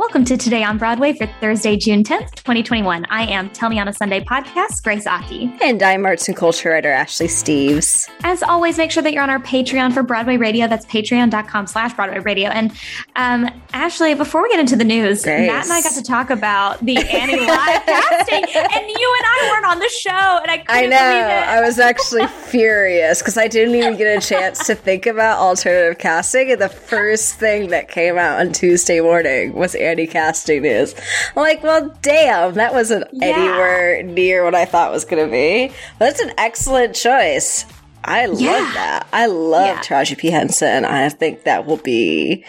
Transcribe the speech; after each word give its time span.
Welcome 0.00 0.24
to 0.24 0.38
Today 0.38 0.64
on 0.64 0.78
Broadway 0.78 1.12
for 1.12 1.26
Thursday, 1.42 1.76
June 1.76 2.02
10th, 2.02 2.34
2021. 2.36 3.04
I 3.10 3.26
am 3.30 3.50
Tell 3.50 3.68
Me 3.68 3.78
on 3.78 3.86
a 3.86 3.92
Sunday 3.92 4.24
podcast, 4.24 4.82
Grace 4.82 5.06
Aki. 5.06 5.52
And 5.60 5.82
I'm 5.82 6.06
arts 6.06 6.26
and 6.26 6.34
culture 6.34 6.70
writer 6.70 6.90
Ashley 6.90 7.26
Steves. 7.26 8.08
As 8.24 8.42
always, 8.42 8.78
make 8.78 8.90
sure 8.90 9.02
that 9.02 9.12
you're 9.12 9.22
on 9.22 9.28
our 9.28 9.40
Patreon 9.40 9.92
for 9.92 10.02
Broadway 10.02 10.38
Radio. 10.38 10.66
That's 10.66 10.86
patreon.com 10.86 11.66
slash 11.66 11.92
Broadway 11.92 12.20
Radio. 12.20 12.48
And 12.48 12.72
um, 13.16 13.50
Ashley, 13.74 14.14
before 14.14 14.42
we 14.42 14.48
get 14.48 14.58
into 14.58 14.74
the 14.74 14.84
news, 14.84 15.22
Grace. 15.22 15.46
Matt 15.46 15.64
and 15.64 15.72
I 15.74 15.82
got 15.82 15.92
to 15.92 16.02
talk 16.02 16.30
about 16.30 16.82
the 16.82 16.96
Annie 16.96 17.38
live 17.46 17.84
casting, 17.84 18.42
and 18.44 18.88
you 18.88 19.16
and 19.18 19.26
I 19.26 19.50
weren't 19.52 19.66
on 19.66 19.80
the 19.80 19.88
show, 19.90 20.38
and 20.40 20.50
I 20.50 20.58
couldn't 20.66 20.70
I 20.70 20.86
know. 20.86 20.98
believe 20.98 21.24
it. 21.26 21.48
I 21.48 21.60
was 21.60 21.78
actually 21.78 22.26
furious 22.48 23.18
because 23.18 23.36
I 23.36 23.48
didn't 23.48 23.74
even 23.74 23.98
get 23.98 24.16
a 24.16 24.26
chance 24.26 24.66
to 24.66 24.74
think 24.74 25.04
about 25.04 25.40
alternative 25.40 25.98
casting. 25.98 26.52
And 26.52 26.60
the 26.60 26.70
first 26.70 27.34
thing 27.34 27.68
that 27.68 27.90
came 27.90 28.16
out 28.16 28.40
on 28.40 28.52
Tuesday 28.52 29.02
morning 29.02 29.52
was 29.52 29.74
Annie 29.74 29.89
casting 30.06 30.62
news. 30.62 30.94
I'm 31.36 31.42
like, 31.42 31.62
well, 31.62 31.96
damn, 32.02 32.54
that 32.54 32.72
wasn't 32.72 33.04
Yeah. 33.12 33.28
anywhere 33.28 34.02
near 34.02 34.44
what 34.44 34.54
I 34.54 34.64
thought 34.64 34.92
was 34.92 35.04
going 35.04 35.24
to 35.24 35.30
be. 35.30 35.68
But 35.98 36.06
that's 36.06 36.20
an 36.20 36.32
excellent 36.38 36.94
choice. 36.94 37.64
I 38.04 38.26
love 38.26 38.38
that. 38.74 39.06
I 39.12 39.26
love 39.26 39.66
Yeah. 39.66 39.80
Taraji 39.82 40.16
P. 40.16 40.30
Henson. 40.30 40.84
I 40.84 41.08
think 41.10 41.44
that 41.44 41.66
will 41.66 41.76
be, 41.76 42.44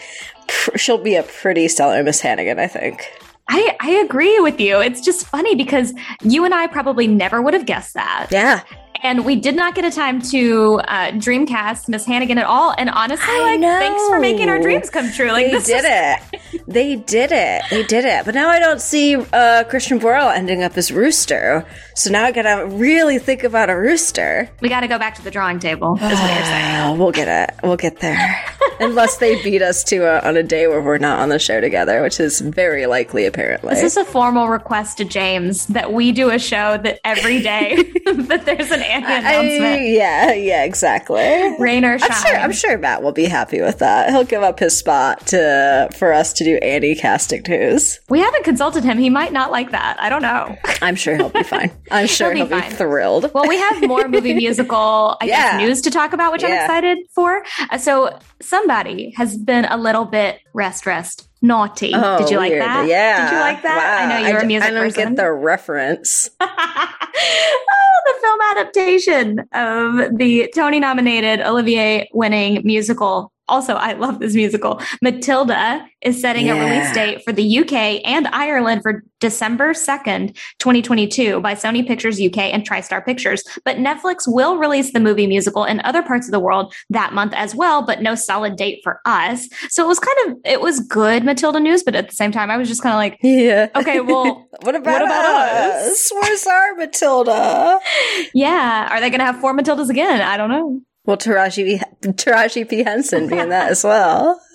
pr- 0.47 0.77
she'll 0.77 0.97
be 0.97 1.15
a 1.15 1.23
pretty 1.23 1.67
stellar 1.67 2.01
Miss 2.03 2.21
Hannigan, 2.21 2.57
I 2.57 2.67
think. 2.67 3.11
I, 3.49 3.75
I 3.81 3.91
agree 3.95 4.39
with 4.39 4.61
you. 4.61 4.79
It's 4.79 5.01
just 5.01 5.27
funny 5.27 5.55
because 5.55 5.93
you 6.23 6.45
and 6.45 6.53
I 6.53 6.67
probably 6.67 7.05
never 7.07 7.41
would 7.41 7.53
have 7.53 7.65
guessed 7.65 7.95
that. 7.95 8.27
Yeah. 8.31 8.61
And 9.03 9.25
we 9.25 9.35
did 9.35 9.55
not 9.55 9.73
get 9.73 9.83
a 9.83 9.89
time 9.91 10.21
to 10.29 10.79
uh, 10.87 11.11
Dreamcast 11.11 11.89
Miss 11.89 12.05
Hannigan 12.05 12.37
at 12.37 12.45
all. 12.45 12.73
And 12.77 12.89
honestly, 12.89 13.33
like, 13.39 13.59
thanks 13.59 14.07
for 14.07 14.19
making 14.19 14.47
our 14.47 14.59
dreams 14.59 14.89
come 14.91 15.11
true. 15.11 15.31
Like, 15.31 15.47
they 15.47 15.59
did 15.59 15.85
is- 15.85 15.85
it. 15.85 16.63
They 16.67 16.95
did 16.97 17.31
it. 17.31 17.63
They 17.71 17.83
did 17.83 18.05
it. 18.05 18.25
But 18.25 18.35
now 18.35 18.49
I 18.49 18.59
don't 18.59 18.79
see 18.79 19.15
uh, 19.15 19.63
Christian 19.65 19.99
Borle 19.99 20.31
ending 20.33 20.61
up 20.63 20.77
as 20.77 20.91
Rooster. 20.91 21.65
So 21.95 22.11
now 22.11 22.25
I 22.25 22.31
gotta 22.31 22.67
really 22.67 23.17
think 23.19 23.43
about 23.43 23.69
a 23.69 23.75
rooster. 23.77 24.49
We 24.61 24.69
got 24.69 24.81
to 24.81 24.87
go 24.87 24.99
back 24.99 25.15
to 25.15 25.23
the 25.23 25.31
drawing 25.31 25.59
table, 25.59 25.95
is 25.95 26.01
what 26.01 26.11
you're 26.11 26.45
saying. 26.45 26.97
We'll 26.99 27.11
get 27.11 27.27
it. 27.49 27.55
We'll 27.63 27.77
get 27.77 27.99
there. 27.99 28.45
Unless 28.81 29.17
they 29.17 29.41
beat 29.43 29.61
us 29.61 29.83
to 29.85 29.97
a, 30.05 30.19
on 30.27 30.37
a 30.37 30.43
day 30.43 30.67
where 30.67 30.81
we're 30.81 30.97
not 30.97 31.19
on 31.19 31.29
the 31.29 31.39
show 31.39 31.61
together, 31.61 32.01
which 32.01 32.19
is 32.19 32.39
very 32.41 32.85
likely, 32.85 33.25
apparently. 33.25 33.73
This 33.75 33.83
is 33.83 33.97
a 33.97 34.05
formal 34.05 34.47
request 34.49 34.97
to 34.97 35.05
James 35.05 35.67
that 35.67 35.93
we 35.93 36.11
do 36.11 36.29
a 36.29 36.39
show 36.39 36.77
that 36.77 36.99
every 37.05 37.41
day 37.41 37.75
that 38.05 38.43
there's 38.45 38.71
an 38.71 38.81
Annie 38.81 39.05
I- 39.05 39.19
announcement. 39.19 39.89
yeah, 39.89 40.33
yeah, 40.33 40.63
exactly. 40.63 41.21
Rain 41.59 41.85
or 41.85 41.97
shine. 41.99 42.09
I'm 42.11 42.21
sure. 42.25 42.37
I'm 42.37 42.51
sure 42.51 42.77
Matt 42.77 43.03
will 43.03 43.11
be 43.11 43.25
happy 43.25 43.61
with 43.61 43.79
that. 43.79 44.09
He'll 44.09 44.23
give 44.23 44.43
up 44.43 44.59
his 44.59 44.77
spot 44.77 45.27
to 45.27 45.89
for 45.97 46.11
us 46.13 46.33
to 46.33 46.43
do 46.43 46.55
Annie 46.57 46.95
casting 46.95 47.43
news. 47.47 47.99
We 48.09 48.19
haven't 48.19 48.43
consulted 48.43 48.83
him. 48.83 48.97
He 48.97 49.09
might 49.09 49.31
not 49.33 49.51
like 49.51 49.71
that. 49.71 49.97
I 49.99 50.09
don't 50.09 50.21
know. 50.21 50.57
I'm 50.81 50.95
sure 50.95 51.15
he'll 51.15 51.29
be 51.29 51.43
fine. 51.43 51.71
I'm 51.91 52.07
sure 52.11 52.33
He'll 52.33 52.47
he'll 52.47 52.61
be 52.61 52.67
be, 52.69 52.75
thrilled. 52.75 53.31
Well, 53.33 53.47
we 53.47 53.57
have 53.57 53.87
more 53.87 54.07
movie 54.07 54.33
musical, 54.33 55.17
I 55.21 55.25
Yeah. 55.25 55.51
guess, 55.57 55.61
news 55.61 55.81
to 55.81 55.91
talk 55.91 56.13
about, 56.13 56.31
which 56.31 56.43
I'm 56.43 56.51
excited 56.51 56.97
for. 57.13 57.43
Uh, 57.69 57.77
so, 57.77 58.17
somebody 58.41 59.11
has 59.17 59.37
been 59.37 59.65
a 59.65 59.77
little 59.77 60.05
bit 60.05 60.39
rest, 60.53 60.85
rest, 60.85 61.29
naughty. 61.41 61.91
Oh, 61.93 62.17
Did 62.17 62.29
you 62.29 62.37
like 62.37 62.51
weird. 62.51 62.61
that? 62.61 62.87
Yeah. 62.87 63.25
Did 63.29 63.33
you 63.35 63.39
like 63.39 63.61
that? 63.63 64.01
I 64.03 64.21
know 64.21 64.27
you're 64.29 64.39
d- 64.39 64.45
a 64.45 64.47
music 64.47 64.69
I 64.69 64.71
don't 64.73 64.83
person. 64.83 65.15
get 65.15 65.15
the 65.23 65.31
reference. 65.31 66.29
oh, 66.39 68.01
the 68.05 68.13
film 68.21 68.39
adaptation 68.51 69.39
of 69.53 70.17
the 70.17 70.51
Tony 70.55 70.79
nominated, 70.79 71.41
Olivier 71.41 72.09
winning 72.13 72.61
musical. 72.65 73.31
Also, 73.51 73.75
I 73.75 73.93
love 73.93 74.19
this 74.19 74.33
musical. 74.33 74.81
Matilda 75.01 75.85
is 76.01 76.19
setting 76.19 76.49
a 76.49 76.55
release 76.55 76.91
date 76.93 77.21
for 77.23 77.31
the 77.33 77.59
UK 77.59 78.01
and 78.05 78.27
Ireland 78.29 78.81
for 78.81 79.03
December 79.19 79.73
2nd, 79.73 80.35
2022 80.57 81.41
by 81.41 81.53
Sony 81.53 81.85
Pictures 81.85 82.19
UK 82.19 82.37
and 82.39 82.67
TriStar 82.67 83.05
Pictures. 83.05 83.43
But 83.65 83.77
Netflix 83.77 84.23
will 84.25 84.57
release 84.57 84.93
the 84.93 84.99
movie 84.99 85.27
musical 85.27 85.63
in 85.65 85.79
other 85.81 86.01
parts 86.01 86.27
of 86.27 86.31
the 86.31 86.39
world 86.39 86.73
that 86.89 87.13
month 87.13 87.33
as 87.35 87.53
well, 87.53 87.85
but 87.85 88.01
no 88.01 88.15
solid 88.15 88.55
date 88.55 88.79
for 88.83 89.01
us. 89.05 89.47
So 89.69 89.83
it 89.83 89.87
was 89.87 89.99
kind 89.99 90.17
of, 90.31 90.37
it 90.45 90.61
was 90.61 90.79
good 90.79 91.23
Matilda 91.23 91.59
news, 91.59 91.83
but 91.83 91.93
at 91.93 92.09
the 92.09 92.15
same 92.15 92.31
time, 92.31 92.49
I 92.49 92.57
was 92.57 92.67
just 92.69 92.81
kind 92.81 92.93
of 92.93 92.97
like, 92.97 93.19
Yeah. 93.21 93.67
okay, 93.75 93.99
well, 93.99 94.47
What 94.63 94.75
about, 94.75 94.93
What 94.93 95.01
about 95.03 95.25
us? 95.49 95.91
us? 95.91 96.11
Where's 96.13 96.47
our 96.47 96.75
Matilda? 96.75 97.79
yeah, 98.33 98.87
are 98.91 98.99
they 99.01 99.09
going 99.09 99.19
to 99.19 99.25
have 99.25 99.39
four 99.39 99.53
Matildas 99.55 99.89
again? 99.89 100.21
I 100.21 100.37
don't 100.37 100.49
know. 100.49 100.81
Well, 101.05 101.17
Taraji, 101.17 101.81
Taraji 102.01 102.69
P. 102.69 102.83
Henson 102.83 103.27
being 103.27 103.49
that 103.49 103.71
as 103.71 103.83
well. 103.83 104.41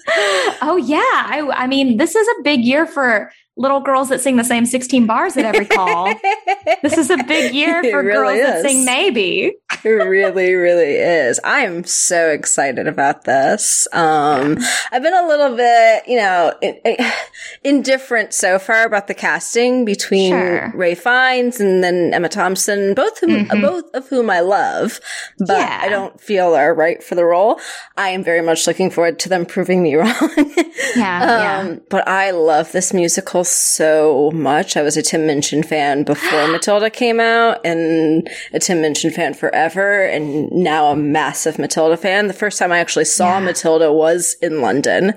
Oh 0.63 0.77
yeah, 0.77 0.99
I, 1.01 1.43
I 1.53 1.67
mean, 1.67 1.97
this 1.97 2.15
is 2.15 2.27
a 2.29 2.43
big 2.45 2.65
year 2.65 2.87
for 2.87 3.31
little 3.59 3.81
girls 3.81 4.11
that 4.11 4.21
sing 4.21 4.37
the 4.37 4.45
same 4.45 4.67
16 4.67 5.07
bars 5.07 5.37
at 5.37 5.45
every 5.47 5.65
call. 5.67 6.13
this 6.83 6.99
is 6.99 7.09
a 7.11 7.17
big 7.25 7.55
year 7.55 7.83
for 7.85 8.03
really 8.03 8.37
girls 8.39 8.41
that 8.63 8.67
sing 8.69 8.85
maybe. 8.85 9.55
It 9.85 9.89
really, 9.89 10.55
really 10.55 10.95
is. 10.97 11.41
I 11.45 11.61
am 11.61 11.85
so 11.85 12.31
excited 12.31 12.87
about 12.87 13.25
this. 13.25 13.87
Um, 13.93 14.59
I've 14.93 15.03
been 15.03 15.15
a 15.15 15.27
little 15.27 15.57
bit, 15.57 16.03
you 16.07 16.17
know, 16.19 16.53
in- 16.61 16.75
in- 16.85 16.97
indifferent 17.65 18.33
so 18.35 18.59
far 18.59 18.85
about 18.85 19.07
the 19.07 19.15
casting 19.15 19.85
between 19.85 20.33
Sure. 20.33 20.73
Ralph 20.75 20.99
Fiennes 20.99 21.61
and 21.61 21.83
then 21.83 22.13
Emma 22.13 22.29
Thompson, 22.29 22.95
both 22.95 23.19
whom, 23.21 23.47
Mhm. 23.47 23.63
both 23.63 23.85
of 23.95 24.09
whom 24.09 24.29
I 24.29 24.41
love, 24.41 25.01
but 25.39 25.49
Yeah. 25.59 25.81
I 25.83 25.89
don't 25.89 26.21
feel 26.21 26.55
are 26.55 26.75
right 26.75 27.03
for 27.03 27.15
the 27.15 27.25
role. 27.25 27.61
I 27.97 28.11
am 28.11 28.23
very 28.23 28.43
much 28.43 28.67
looking 28.67 28.91
forward 28.91 29.19
to 29.21 29.29
them 29.29 29.47
proving 29.47 29.83
me 29.83 29.95
wrong. 29.97 30.55
Yeah, 30.97 31.61
Um, 31.61 31.81
but 31.89 32.07
I 32.09 32.33
love 32.33 32.73
this 32.73 32.93
musical 32.93 33.45
so 33.47 34.31
much. 34.33 34.77
I 34.77 34.83
was 34.83 34.97
a 34.97 35.03
Tim 35.03 35.27
Minchin 35.27 35.63
fan 35.63 36.03
before 36.03 36.49
Matilda 36.49 36.91
came 36.91 37.21
out 37.21 37.61
and 37.65 38.29
a 38.53 38.59
Tim 38.59 38.81
Minchin 38.81 39.11
fan 39.11 39.35
forever 39.35 40.05
and 40.05 40.51
now 40.53 40.87
a 40.87 40.97
massive 40.97 41.59
Matilda 41.59 41.97
fan. 41.97 42.27
The 42.27 42.33
first 42.33 42.59
time 42.59 42.73
I 42.73 42.79
actually 42.79 43.05
saw 43.07 43.39
Yeah. 43.39 43.45
Matilda 43.45 43.93
was 43.93 44.37
in 44.43 44.61
London. 44.61 45.15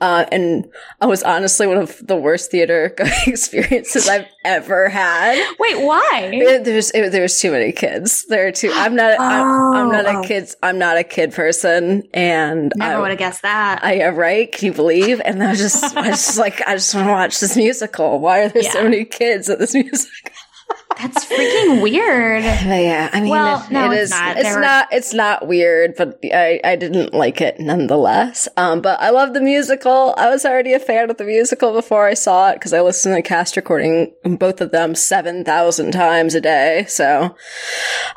Uh, 0.00 0.26
and 0.32 0.68
I 1.00 1.06
was 1.06 1.22
honestly 1.22 1.66
one 1.66 1.78
of 1.78 1.98
the 2.06 2.16
worst 2.16 2.50
theater 2.50 2.94
going 2.96 3.10
experiences 3.26 4.08
I've 4.08 4.26
ever 4.48 4.88
had. 4.88 5.36
Wait, 5.58 5.80
why? 5.80 6.30
It- 6.32 6.64
there's 6.64 6.90
it, 6.92 7.12
there's 7.12 7.38
too 7.40 7.52
many 7.52 7.72
kids. 7.72 8.24
There 8.26 8.46
are 8.48 8.52
too. 8.52 8.70
I'm 8.74 8.96
not. 8.96 9.20
I'm, 9.20 9.74
I'm 9.74 9.88
not 9.92 10.06
Oh, 10.06 10.20
a 10.22 10.26
kids. 10.26 10.56
I'm 10.62 10.78
not 10.78 10.96
a 10.96 11.04
kid 11.04 11.32
person, 11.32 12.02
and 12.14 12.72
Never 12.76 12.96
I, 12.96 13.00
would 13.00 13.10
have 13.10 13.18
guessed 13.18 13.42
that. 13.42 13.80
I 13.84 13.94
am 14.00 14.14
right? 14.16 14.50
Can 14.50 14.66
you 14.66 14.72
believe? 14.72 15.20
And 15.24 15.42
I 15.42 15.50
was 15.50 15.58
just, 15.58 15.96
I 15.96 16.08
was 16.10 16.18
just 16.24 16.38
like, 16.38 16.60
I 16.66 16.74
just 16.74 16.94
want 16.94 17.06
to 17.06 17.12
watch 17.12 17.40
this 17.40 17.56
musical. 17.56 18.18
Why 18.18 18.40
are 18.40 18.48
there 18.48 18.62
so 18.62 18.82
many 18.84 19.04
kids 19.04 19.48
at 19.50 19.58
this 19.58 19.74
musical? 19.74 20.32
That's 21.00 21.24
freaking 21.26 21.82
weird. 21.82 22.42
But 22.68 22.82
yeah, 22.82 23.08
I 23.12 23.20
mean, 23.20 23.30
Well, 23.30 23.62
it- 23.64 23.70
no, 23.70 23.90
it 23.90 23.96
it's 23.98 24.10
not. 24.10 24.36
It's 24.36 24.54
were- 24.54 24.60
not. 24.60 24.88
It's 24.92 25.14
not 25.14 25.46
weird, 25.46 25.94
but 25.96 26.18
I, 26.24 26.60
I 26.64 26.76
didn't 26.76 27.14
like 27.14 27.40
it 27.40 27.58
nonetheless. 27.60 28.48
Um, 28.56 28.80
but 28.80 29.00
I 29.00 29.10
love 29.10 29.32
the 29.34 29.40
musical. 29.40 30.14
I 30.16 30.28
was 30.28 30.44
already 30.44 30.72
a 30.72 30.78
fan 30.80 31.10
of 31.10 31.16
the 31.16 31.24
musical 31.24 31.72
before 31.72 32.06
I 32.06 32.14
saw 32.14 32.50
it 32.50 32.54
because 32.54 32.72
I 32.72 32.80
listened 32.80 33.12
to 33.12 33.16
the 33.16 33.22
cast 33.22 33.56
recording, 33.56 34.12
both 34.24 34.60
of 34.60 34.70
them, 34.72 34.94
seven 34.94 35.44
thousand 35.44 35.92
times 35.92 36.34
a 36.34 36.40
day. 36.40 36.84
So 36.88 37.34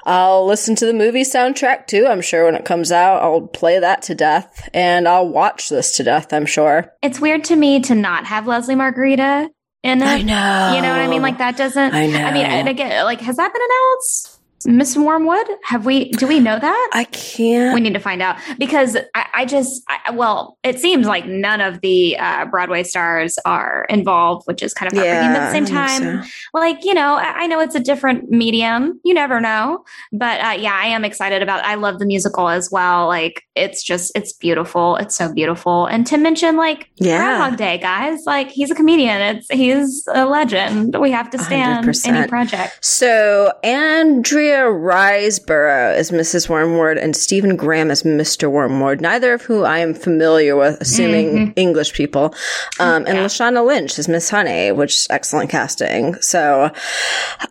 I'll 0.06 0.46
listen 0.46 0.76
to 0.78 0.86
the 0.86 0.94
movie 0.94 1.24
soundtrack 1.24 1.88
too. 1.88 2.08
I'm 2.08 2.22
sure 2.22 2.46
when 2.46 2.56
it 2.56 2.66
comes 2.66 2.92
out, 2.92 3.22
I'll 3.22 3.42
play 3.48 3.80
that 3.80 4.02
to 4.04 4.16
death, 4.16 4.70
and 4.74 5.08
I'll 5.08 5.28
watch 5.30 5.70
this 5.70 5.96
to 5.98 6.04
death. 6.04 6.34
I'm 6.34 6.46
sure. 6.46 6.92
It's 7.02 7.20
weird 7.20 7.44
to 7.46 7.56
me 7.56 7.80
to 7.82 7.96
not 7.96 8.26
have 8.26 8.46
Lesli 8.46 8.76
Margherita 8.76 9.50
it. 9.84 10.04
I 10.04 10.22
know. 10.22 10.76
You 10.76 10.82
know 10.82 10.90
what 10.90 11.02
I 11.02 11.08
mean? 11.08 11.22
Like 11.22 11.38
that 11.40 11.58
doesn't. 11.58 11.94
I 11.94 12.08
know. 12.08 12.24
I 12.24 12.34
mean, 12.34 12.46
and 12.46 12.70
again, 12.70 13.04
like 13.06 13.22
has 13.22 13.38
that 13.38 13.54
been 13.54 13.62
announced? 13.62 14.31
Miss 14.66 14.96
Wormwood? 14.98 15.48
Have 15.64 15.86
we? 15.86 16.12
Do 16.12 16.28
we 16.28 16.40
know 16.40 16.58
that? 16.60 16.90
I 16.94 17.06
can't. 17.06 17.74
we 17.74 17.82
need 17.82 17.94
to 17.94 18.00
find 18.00 18.22
out 18.22 18.38
because 18.58 18.96
I, 19.16 19.26
I 19.34 19.46
just 19.46 19.82
I, 19.88 20.12
well 20.12 20.58
it 20.64 20.80
seems 20.80 21.08
like 21.08 21.26
none 21.26 21.62
of 21.62 21.82
the 21.82 22.18
uh, 22.18 22.46
broadway 22.46 22.84
stars 22.84 23.38
are 23.46 23.86
involved 23.90 24.46
which 24.48 24.62
is 24.62 24.74
kind 24.74 24.92
of 24.92 24.98
heartbreaking 24.98 25.32
but 25.32 25.42
at 25.42 25.46
the 25.48 25.52
same 25.52 25.66
time 25.66 26.24
so. 26.24 26.30
like 26.54 26.84
you 26.84 26.94
know 26.94 27.16
I, 27.16 27.44
I 27.44 27.48
know 27.48 27.60
it's 27.60 27.76
a 27.76 27.80
different 27.80 28.30
medium 28.30 29.00
you 29.04 29.14
never 29.14 29.40
know 29.40 29.84
but 30.12 30.40
uh, 30.42 30.52
yeah 30.60 30.74
i 30.74 30.86
am 30.88 31.04
excited 31.06 31.42
about 31.42 31.64
i 31.64 31.76
love 31.76 32.00
the 32.00 32.06
musical 32.06 32.50
as 32.50 32.70
well 32.72 33.08
like 33.08 33.44
it's 33.56 33.84
just 33.84 34.12
it's 34.16 34.34
beautiful 34.34 34.96
it's 34.98 35.16
so 35.16 35.34
beautiful 35.34 35.86
and 35.86 36.06
Tim 36.06 36.22
Minchin 36.24 36.58
like 36.58 36.90
Yeah. 36.98 37.38
groundhog 37.38 37.58
day 37.58 37.78
guys 37.78 38.20
like 38.26 38.50
he's 38.50 38.70
a 38.72 38.76
comedian 38.76 39.22
it's 39.22 39.48
he's 39.52 40.08
a 40.14 40.26
legend 40.26 40.96
we 41.00 41.12
have 41.12 41.30
to 41.32 41.40
stand 41.40 41.86
100%. 41.88 42.08
any 42.08 42.28
project 42.28 42.78
So 42.84 43.54
Andrea 43.64 44.51
Riseborough 44.60 45.98
is 45.98 46.12
Mrs. 46.12 46.50
Wormwood 46.50 46.98
and 46.98 47.16
Stephen 47.16 47.56
Graham 47.56 47.90
is 47.92 48.04
Mr. 48.04 48.50
Wormwood, 48.50 49.02
neither 49.02 49.34
of 49.34 49.42
who 49.42 49.64
I 49.64 49.80
am 49.80 49.94
familiar 49.94 50.56
with, 50.56 50.80
assuming 50.82 51.54
English 51.56 51.94
people. 51.94 52.34
Um, 52.80 53.06
and 53.08 53.18
Yeah. 53.18 53.26
Lashana 53.26 53.66
Lynch 53.66 53.98
is 54.00 54.08
Miss 54.08 54.30
Honey, 54.30 54.72
which 54.72 54.94
is 54.94 55.08
excellent 55.10 55.50
casting. 55.50 56.16
So 56.22 56.72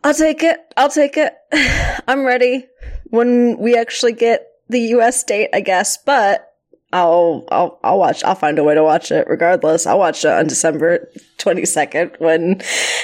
I'll 0.05 0.14
take 0.14 0.43
it. 0.43 0.58
I'll 0.76 0.91
take 0.91 1.17
it. 1.17 1.35
I'm 2.08 2.25
ready 2.25 2.67
when 3.11 3.58
we 3.58 3.76
actually 3.76 4.12
get 4.12 4.46
the 4.69 4.81
US 4.96 5.23
date, 5.25 5.50
I 5.53 5.61
guess. 5.61 5.96
But 5.96 6.50
I'll 6.93 7.45
I'll 7.53 7.79
I'll 7.85 7.99
watch. 7.99 8.25
I'll 8.25 8.35
find 8.35 8.59
a 8.59 8.65
way 8.65 8.75
to 8.75 8.83
watch 8.83 9.13
it 9.13 9.27
regardless. 9.29 9.87
I'll 9.87 9.99
watch 9.99 10.25
it 10.25 10.31
on 10.33 10.49
December 10.49 11.09
twenty 11.39 11.65
second 11.65 12.17
when 12.19 12.61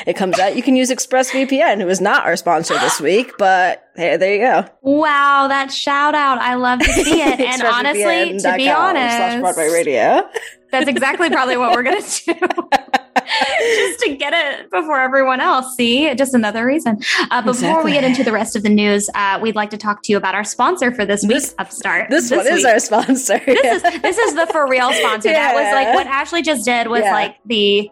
it 0.07 0.17
comes 0.17 0.39
out. 0.41 0.57
You 0.57 0.63
can 0.63 0.75
use 0.75 0.91
ExpressVPN, 0.91 1.81
who 1.81 1.89
is 1.89 2.01
not 2.01 2.25
our 2.27 2.37
sponsor 2.37 2.75
this 2.75 3.01
week, 3.01 3.33
but 3.39 3.85
hey, 3.95 4.17
there 4.17 4.35
you 4.35 4.41
go. 4.41 4.69
Wow, 4.83 5.47
that 5.49 5.73
shout 5.73 6.17
out! 6.17 6.39
I 6.39 6.55
love 6.55 6.81
to 6.81 6.93
see 6.93 7.23
it. 7.23 7.39
and 7.41 7.63
honestly, 7.63 8.39
to 8.41 8.57
be 8.57 8.69
honest, 8.69 9.17
slash 9.17 9.41
Broadway 9.41 9.69
Radio. 9.71 10.29
that's 10.73 10.89
exactly 10.89 11.31
probably 11.31 11.57
what 11.57 11.73
we're 11.73 11.85
gonna 11.85 12.01
do. 12.27 12.35
Just 13.27 14.01
to 14.01 14.17
get 14.17 14.33
it 14.35 14.71
before 14.71 15.01
everyone 15.01 15.41
else. 15.41 15.77
See, 15.77 16.15
just 16.15 16.35
another 16.35 16.65
reason. 16.65 16.99
Uh, 17.31 17.41
before 17.43 17.51
exactly. 17.51 17.85
we 17.85 17.93
get 17.93 18.05
into 18.05 18.25
the 18.25 18.33
rest 18.33 18.57
of 18.57 18.63
the 18.63 18.69
news, 18.69 19.09
uh, 19.15 19.39
we'd 19.43 19.57
like 19.57 19.71
to 19.71 19.79
talk 19.79 20.03
to 20.05 20.13
you 20.13 20.17
about 20.17 20.35
our 20.35 20.45
sponsor 20.45 20.93
for 20.93 21.05
this, 21.05 21.27
this 21.27 21.51
week, 21.51 21.55
Upstart. 21.59 22.11
This, 22.11 22.31
this 22.31 22.37
one 22.37 22.47
week. 22.47 22.55
is 22.55 22.65
our 22.65 22.79
sponsor. 22.79 23.41
This 23.47 23.83
is 23.83 24.03
this 24.03 24.19
is 24.19 24.35
the 24.35 24.47
for 24.47 24.69
real 24.69 24.93
sponsor. 24.93 25.31
Yeah. 25.31 25.53
That 25.53 25.55
was 25.55 25.73
like 25.73 25.95
what 25.95 26.07
Ashley 26.07 26.43
just 26.43 26.65
did 26.65 26.89
was 26.89 27.03
yeah. 27.03 27.13
like 27.13 27.37
the 27.45 27.91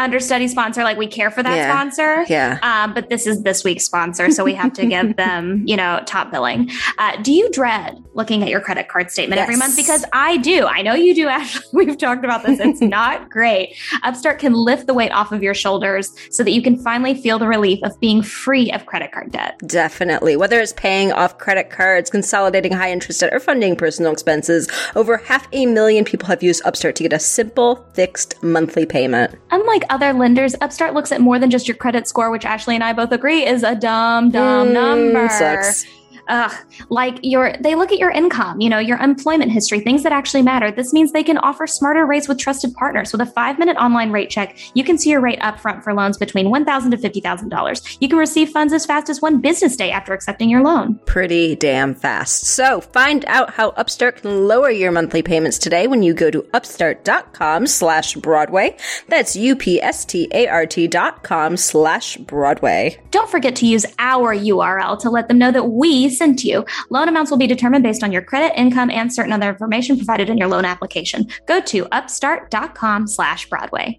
understudy 0.00 0.48
sponsor. 0.48 0.82
Like 0.82 0.96
we 0.96 1.06
care 1.06 1.30
for 1.30 1.42
that 1.42 1.56
yeah. 1.56 1.70
sponsor. 1.70 2.24
Yeah. 2.28 2.58
Um, 2.62 2.94
but 2.94 3.08
this 3.08 3.26
is 3.26 3.42
this 3.42 3.64
week's 3.64 3.84
sponsor, 3.84 4.30
so 4.30 4.44
we 4.44 4.54
have 4.54 4.72
to 4.74 4.86
give 4.86 5.16
them, 5.16 5.64
you 5.66 5.76
know, 5.76 6.02
top 6.06 6.30
billing. 6.30 6.70
Uh, 6.98 7.20
do 7.22 7.32
you 7.32 7.50
dread 7.50 8.02
looking 8.14 8.42
at 8.42 8.48
your 8.48 8.60
credit 8.60 8.88
card 8.88 9.10
statement 9.10 9.38
yes. 9.38 9.44
every 9.44 9.56
month? 9.56 9.76
Because 9.76 10.04
I 10.12 10.38
do. 10.38 10.66
I 10.66 10.82
know 10.82 10.94
you 10.94 11.14
do, 11.14 11.28
Ashley. 11.40 11.62
We've 11.72 11.96
talked 11.96 12.24
about 12.24 12.44
this. 12.44 12.58
It's 12.60 12.80
not 12.90 13.30
great. 13.30 13.76
Upstart 14.02 14.38
can 14.38 14.54
lift 14.54 14.86
the 14.86 14.94
weight 14.94 15.12
off 15.12 15.32
of 15.32 15.42
your 15.42 15.54
shoulders 15.54 16.14
so 16.30 16.42
that 16.42 16.52
you 16.52 16.62
can 16.62 16.76
finally 16.76 17.14
feel 17.14 17.38
the 17.38 17.48
relief 17.48 17.80
of 17.82 17.98
being 18.00 18.22
free 18.22 18.70
of 18.72 18.86
credit 18.86 19.12
card 19.12 19.32
debt. 19.32 19.60
Definitely. 19.66 20.36
Whether 20.36 20.60
it's 20.60 20.72
paying 20.72 21.12
off 21.12 21.38
credit 21.38 21.70
cards, 21.70 22.10
consolidating 22.10 22.72
high 22.72 22.90
interest 22.90 23.20
debt, 23.20 23.32
or 23.32 23.40
funding 23.40 23.76
personal 23.76 24.12
expenses, 24.12 24.68
over 24.96 25.16
half 25.18 25.46
a 25.52 25.66
million 25.66 26.04
people 26.04 26.26
have 26.26 26.42
used 26.42 26.62
Upstart 26.64 26.96
to 26.96 27.02
get 27.02 27.12
a 27.12 27.18
simple, 27.18 27.86
fixed 27.94 28.42
monthly 28.42 28.86
payment. 28.86 29.34
Unlike 29.50 29.84
other 29.90 30.12
lenders, 30.12 30.54
Upstart 30.60 30.94
looks 30.94 31.12
at 31.12 31.20
more 31.20 31.38
than 31.38 31.50
just 31.50 31.68
your 31.68 31.76
credit 31.76 32.08
score, 32.08 32.30
which 32.30 32.44
Ashley 32.44 32.74
and 32.74 32.84
I 32.84 32.92
both 32.92 33.12
agree 33.12 33.44
is 33.44 33.62
a 33.62 33.74
dumb, 33.74 34.30
dumb 34.30 34.68
mm, 34.68 34.72
number. 34.72 35.28
Sucks 35.28 35.84
ugh, 36.30 36.52
like 36.88 37.18
your 37.22 37.54
they 37.60 37.74
look 37.74 37.92
at 37.92 37.98
your 37.98 38.10
income, 38.10 38.60
you 38.60 38.70
know, 38.70 38.78
your 38.78 38.98
employment 38.98 39.52
history, 39.52 39.80
things 39.80 40.02
that 40.04 40.12
actually 40.12 40.42
matter. 40.42 40.70
This 40.70 40.92
means 40.92 41.12
they 41.12 41.24
can 41.24 41.38
offer 41.38 41.66
smarter 41.66 42.06
rates 42.06 42.28
with 42.28 42.38
trusted 42.38 42.72
partners. 42.74 43.12
With 43.12 43.20
a 43.20 43.26
five 43.26 43.58
minute 43.58 43.76
online 43.76 44.12
rate 44.12 44.30
check, 44.30 44.56
you 44.74 44.84
can 44.84 44.96
see 44.96 45.10
your 45.10 45.20
rate 45.20 45.40
upfront 45.40 45.82
for 45.82 45.92
loans 45.92 46.16
between 46.16 46.50
one 46.50 46.64
thousand 46.64 46.92
to 46.92 46.98
fifty 46.98 47.20
thousand 47.20 47.48
dollars. 47.48 47.98
You 48.00 48.08
can 48.08 48.18
receive 48.18 48.50
funds 48.50 48.72
as 48.72 48.86
fast 48.86 49.08
as 49.08 49.20
one 49.20 49.40
business 49.40 49.76
day 49.76 49.90
after 49.90 50.12
accepting 50.12 50.48
your 50.48 50.62
loan. 50.62 51.00
Pretty 51.06 51.56
damn 51.56 51.94
fast. 51.94 52.46
So 52.46 52.80
find 52.80 53.24
out 53.26 53.50
how 53.50 53.70
Upstart 53.70 54.22
can 54.22 54.46
lower 54.46 54.70
your 54.70 54.92
monthly 54.92 55.22
payments 55.22 55.58
today 55.58 55.86
when 55.86 56.02
you 56.02 56.14
go 56.14 56.30
to 56.30 56.46
upstart.com 56.54 57.66
slash 57.66 58.14
Broadway. 58.14 58.76
That's 59.08 59.36
U-P-S-T-A-R-T 59.36 60.88
dot 60.88 61.22
com 61.22 61.56
slash 61.56 62.16
Broadway. 62.18 63.00
Don't 63.10 63.30
forget 63.30 63.56
to 63.56 63.66
use 63.66 63.86
our 63.98 64.34
URL 64.34 64.98
to 65.00 65.10
let 65.10 65.28
them 65.28 65.38
know 65.38 65.50
that 65.50 65.64
we 65.64 66.08
sent 66.20 66.38
to 66.40 66.48
you. 66.48 66.64
Loan 66.90 67.08
amounts 67.08 67.30
will 67.30 67.38
be 67.38 67.46
determined 67.46 67.82
based 67.82 68.04
on 68.04 68.12
your 68.12 68.20
credit, 68.20 68.52
income, 68.60 68.90
and 68.90 69.10
certain 69.12 69.32
other 69.32 69.48
information 69.48 69.96
provided 69.96 70.28
in 70.28 70.36
your 70.36 70.48
loan 70.48 70.66
application. 70.66 71.26
Go 71.46 71.60
to 71.62 71.86
upstart.com 71.92 73.06
slash 73.06 73.48
Broadway. 73.48 73.98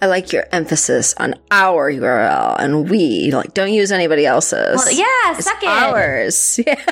I 0.00 0.06
like 0.06 0.32
your 0.32 0.44
emphasis 0.52 1.14
on 1.18 1.34
our 1.50 1.90
URL 1.92 2.56
and 2.58 2.90
we. 2.90 3.30
Like, 3.30 3.54
don't 3.54 3.72
use 3.72 3.92
anybody 3.92 4.26
else's. 4.26 4.76
Well, 4.76 4.92
yeah, 4.92 5.34
it's 5.36 5.44
suck 5.44 5.62
it. 5.62 5.68
Ours. 5.68 6.60
Yeah. 6.70 6.74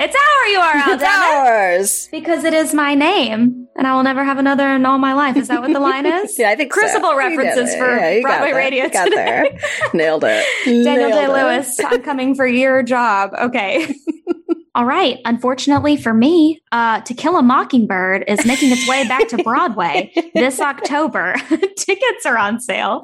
it's 0.00 0.16
our 0.16 0.44
URL. 0.62 0.94
It's 0.94 1.02
ours. 1.02 2.06
It. 2.06 2.10
Because 2.10 2.44
it 2.44 2.52
is 2.54 2.74
my 2.74 2.94
name, 2.94 3.68
and 3.76 3.86
I 3.86 3.94
will 3.94 4.02
never 4.02 4.24
have 4.24 4.38
another 4.38 4.68
in 4.68 4.84
all 4.84 4.98
my 4.98 5.12
life. 5.14 5.36
Is 5.36 5.48
that 5.48 5.60
what 5.60 5.72
the 5.72 5.80
line 5.80 6.06
is? 6.24 6.38
yeah, 6.38 6.50
I 6.50 6.56
think 6.56 6.72
Crucible 6.72 7.10
so. 7.10 7.16
references 7.16 7.74
for 7.76 7.96
yeah, 7.96 8.20
Broadway 8.20 8.52
Radio. 8.52 8.88
got 8.88 9.10
there. 9.10 9.46
Nailed 9.92 10.24
it. 10.24 10.44
Daniel 10.64 11.10
Day 11.10 11.28
Lewis, 11.28 11.78
I'm 11.84 12.02
coming 12.02 12.34
for 12.34 12.46
your 12.46 12.82
job. 12.82 13.32
Okay. 13.34 13.94
All 14.76 14.84
right. 14.84 15.20
Unfortunately 15.24 15.96
for 15.96 16.12
me, 16.12 16.60
uh, 16.72 17.00
To 17.02 17.14
Kill 17.14 17.36
a 17.36 17.42
Mockingbird 17.42 18.24
is 18.26 18.44
making 18.44 18.72
its 18.72 18.88
way 18.88 19.06
back 19.06 19.28
to 19.28 19.40
Broadway 19.42 20.12
this 20.34 20.58
October. 20.58 21.34
Tickets 21.76 22.26
are 22.26 22.36
on 22.36 22.58
sale 22.58 23.02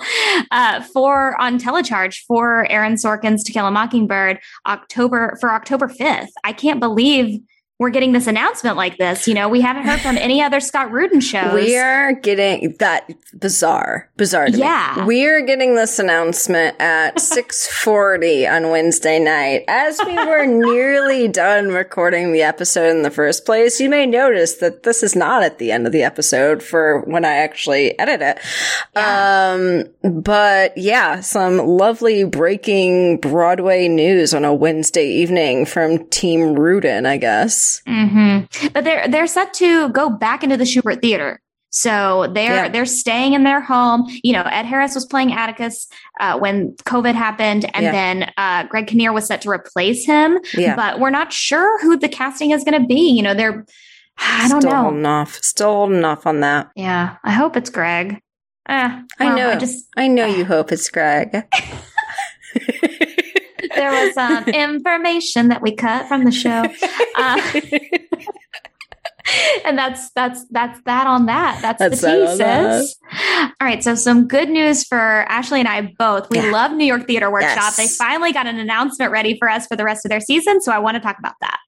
uh, 0.51 0.83
for 0.83 1.41
on 1.41 1.61
telecharge 1.61 2.25
for 2.27 2.69
Aaron 2.71 2.95
Sorkin's 2.95 3.45
To 3.45 3.53
Kill 3.53 3.67
a 3.67 3.71
Mockingbird 3.71 4.41
October 4.67 5.37
for 5.41 5.53
October 5.53 5.87
5th. 5.87 6.31
I 6.43 6.53
can't 6.53 6.81
believe 6.81 7.41
we're 7.81 7.89
getting 7.89 8.13
this 8.13 8.27
announcement 8.27 8.77
like 8.77 8.99
this. 8.99 9.27
You 9.27 9.33
know, 9.33 9.49
we 9.49 9.63
haven't 9.63 9.85
heard 9.85 10.01
from 10.01 10.19
any 10.19 10.43
other 10.43 10.61
Scott 10.61 10.93
Rudin 10.93 11.21
shows. 11.21 11.55
We 11.55 11.79
are 11.79 12.13
getting 12.13 12.77
that 12.79 13.11
bizarre, 13.33 14.11
bizarre. 14.19 14.51
yeah, 14.51 14.97
me. 14.99 15.05
we're 15.05 15.41
getting 15.41 15.77
this 15.77 15.99
announcement 15.99 16.79
at 16.79 17.19
six 17.21 17.67
forty 17.67 18.47
on 18.47 18.69
Wednesday 18.69 19.19
night. 19.19 19.65
As 19.67 19.99
we 20.05 20.15
were 20.15 20.45
nearly 20.45 21.27
done 21.43 21.69
recording 21.69 22.35
the 22.35 22.43
episode 22.43 22.91
in 22.91 23.01
the 23.01 23.11
first 23.11 23.47
place, 23.47 23.81
you 23.81 23.89
may 23.89 24.05
notice 24.05 24.57
that 24.57 24.83
this 24.83 25.03
is 25.03 25.17
not 25.17 25.43
at 25.43 25.57
the 25.57 25.73
end 25.73 25.87
of 25.87 25.93
the 25.93 26.03
episode 26.03 26.63
for 26.63 27.01
when 27.07 27.25
I 27.25 27.37
actually 27.37 27.99
edit 27.99 28.21
it. 28.21 28.39
Yeah. 28.95 29.55
Um, 29.55 30.13
but 30.23 30.77
yeah, 30.77 31.21
some 31.21 31.57
lovely 31.57 32.25
breaking 32.25 33.21
Broadway 33.21 33.89
news 33.89 34.35
on 34.35 34.45
a 34.45 34.53
Wednesday 34.53 35.07
evening 35.07 35.65
from 35.65 36.07
Team 36.09 36.59
Rudin, 36.59 37.07
I 37.07 37.17
guess. 37.17 37.70
Mm-hmm. 37.87 38.69
But 38.73 38.85
they're 38.85 39.09
they're 39.09 39.27
set 39.27 39.55
to 39.55 39.89
go 39.91 40.11
back 40.11 40.43
into 40.43 40.57
the 40.57 40.65
Shubert 40.65 41.01
Theater. 41.01 41.41
So 41.71 42.27
they're 42.35 42.65
yeah. 42.65 42.69
they're 42.69 42.87
staying 42.87 43.35
in 43.35 43.45
their 43.45 43.61
home. 43.61 44.05
You 44.25 44.33
know, 44.33 44.43
Ed 44.43 44.65
Harris 44.65 44.95
was 44.95 45.07
playing 45.07 45.33
Atticus 45.33 45.87
uh, 46.19 46.39
when 46.39 46.75
COVID 46.85 47.15
happened, 47.15 47.65
and 47.75 47.85
yeah. 47.85 47.93
then 47.93 48.33
uh, 48.37 48.65
Greg 48.65 48.89
Kinnear 48.89 49.13
was 49.13 49.27
set 49.27 49.43
to 49.43 49.51
replace 49.51 50.05
him. 50.05 50.39
Yeah. 50.55 50.75
But 50.75 50.99
we're 50.99 51.11
not 51.11 51.33
sure 51.33 51.81
who 51.81 51.97
the 51.97 52.09
casting 52.09 52.51
is 52.51 52.65
going 52.65 52.81
to 52.81 52.87
be. 52.87 53.11
You 53.11 53.23
know, 53.23 53.35
they're 53.35 53.65
I 54.19 54.49
don't 54.49 54.63
Still 54.63 54.73
know. 54.73 54.83
Holding 54.83 55.07
off. 55.07 55.35
Still 55.43 55.73
holding 55.73 56.05
off 56.05 56.27
on 56.27 56.41
that. 56.41 56.71
Yeah, 56.75 57.17
I 57.23 57.31
hope 57.31 57.57
it's 57.57 57.71
Greg. 57.71 58.21
Eh, 58.69 58.89
well, 59.19 59.33
I 59.33 59.35
know. 59.35 59.51
I 59.51 59.57
just 59.57 59.87
I 59.97 60.09
know 60.09 60.27
you 60.37 60.45
hope 60.45 60.73
it's 60.73 60.91
Greg. 60.91 61.45
there 63.81 64.07
was 64.07 64.17
um, 64.17 64.45
information 64.49 65.49
that 65.49 65.63
we 65.63 65.75
cut 65.75 66.07
from 66.07 66.25
the 66.25 66.31
show. 66.31 66.65
Uh, 67.17 67.61
and 69.65 69.77
that's 69.77 70.11
that's 70.11 70.45
that's 70.51 70.81
that 70.83 71.07
on 71.07 71.27
that. 71.27 71.61
That's, 71.63 71.79
that's 71.79 72.01
the 72.01 72.27
tea, 72.27 72.37
sis. 72.37 72.97
All 73.61 73.67
right, 73.67 73.83
so 73.83 73.95
some 73.95 74.27
good 74.27 74.49
news 74.49 74.85
for 74.85 74.99
Ashley 74.99 75.61
and 75.61 75.69
I 75.69 75.95
both. 75.99 76.31
We 76.31 76.39
yeah. 76.39 76.51
love 76.51 76.73
New 76.73 76.85
York 76.85 77.07
Theater 77.07 77.31
Workshop. 77.31 77.57
Yes. 77.57 77.77
They 77.77 77.87
finally 77.87 78.33
got 78.33 78.47
an 78.47 78.59
announcement 78.59 79.11
ready 79.11 79.39
for 79.39 79.49
us 79.49 79.67
for 79.67 79.77
the 79.77 79.85
rest 79.85 80.05
of 80.05 80.11
their 80.11 80.21
season, 80.21 80.61
so 80.61 80.73
I 80.73 80.79
want 80.79 80.97
to 80.97 81.01
talk 81.01 81.19
about 81.19 81.35
that. 81.41 81.59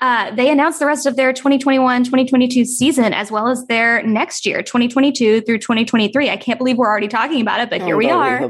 Uh, 0.00 0.34
they 0.34 0.50
announced 0.50 0.78
the 0.78 0.86
rest 0.86 1.06
of 1.06 1.16
their 1.16 1.32
2021-2022 1.32 2.66
season 2.66 3.12
as 3.12 3.30
well 3.30 3.48
as 3.48 3.66
their 3.66 4.02
next 4.02 4.46
year, 4.46 4.62
2022 4.62 5.42
through 5.42 5.58
2023. 5.58 6.30
I 6.30 6.36
can't 6.36 6.58
believe 6.58 6.76
we're 6.76 6.88
already 6.88 7.08
talking 7.08 7.40
about 7.40 7.60
it, 7.60 7.70
but 7.70 7.82
here 7.82 7.96
we 7.96 8.10
are. 8.10 8.44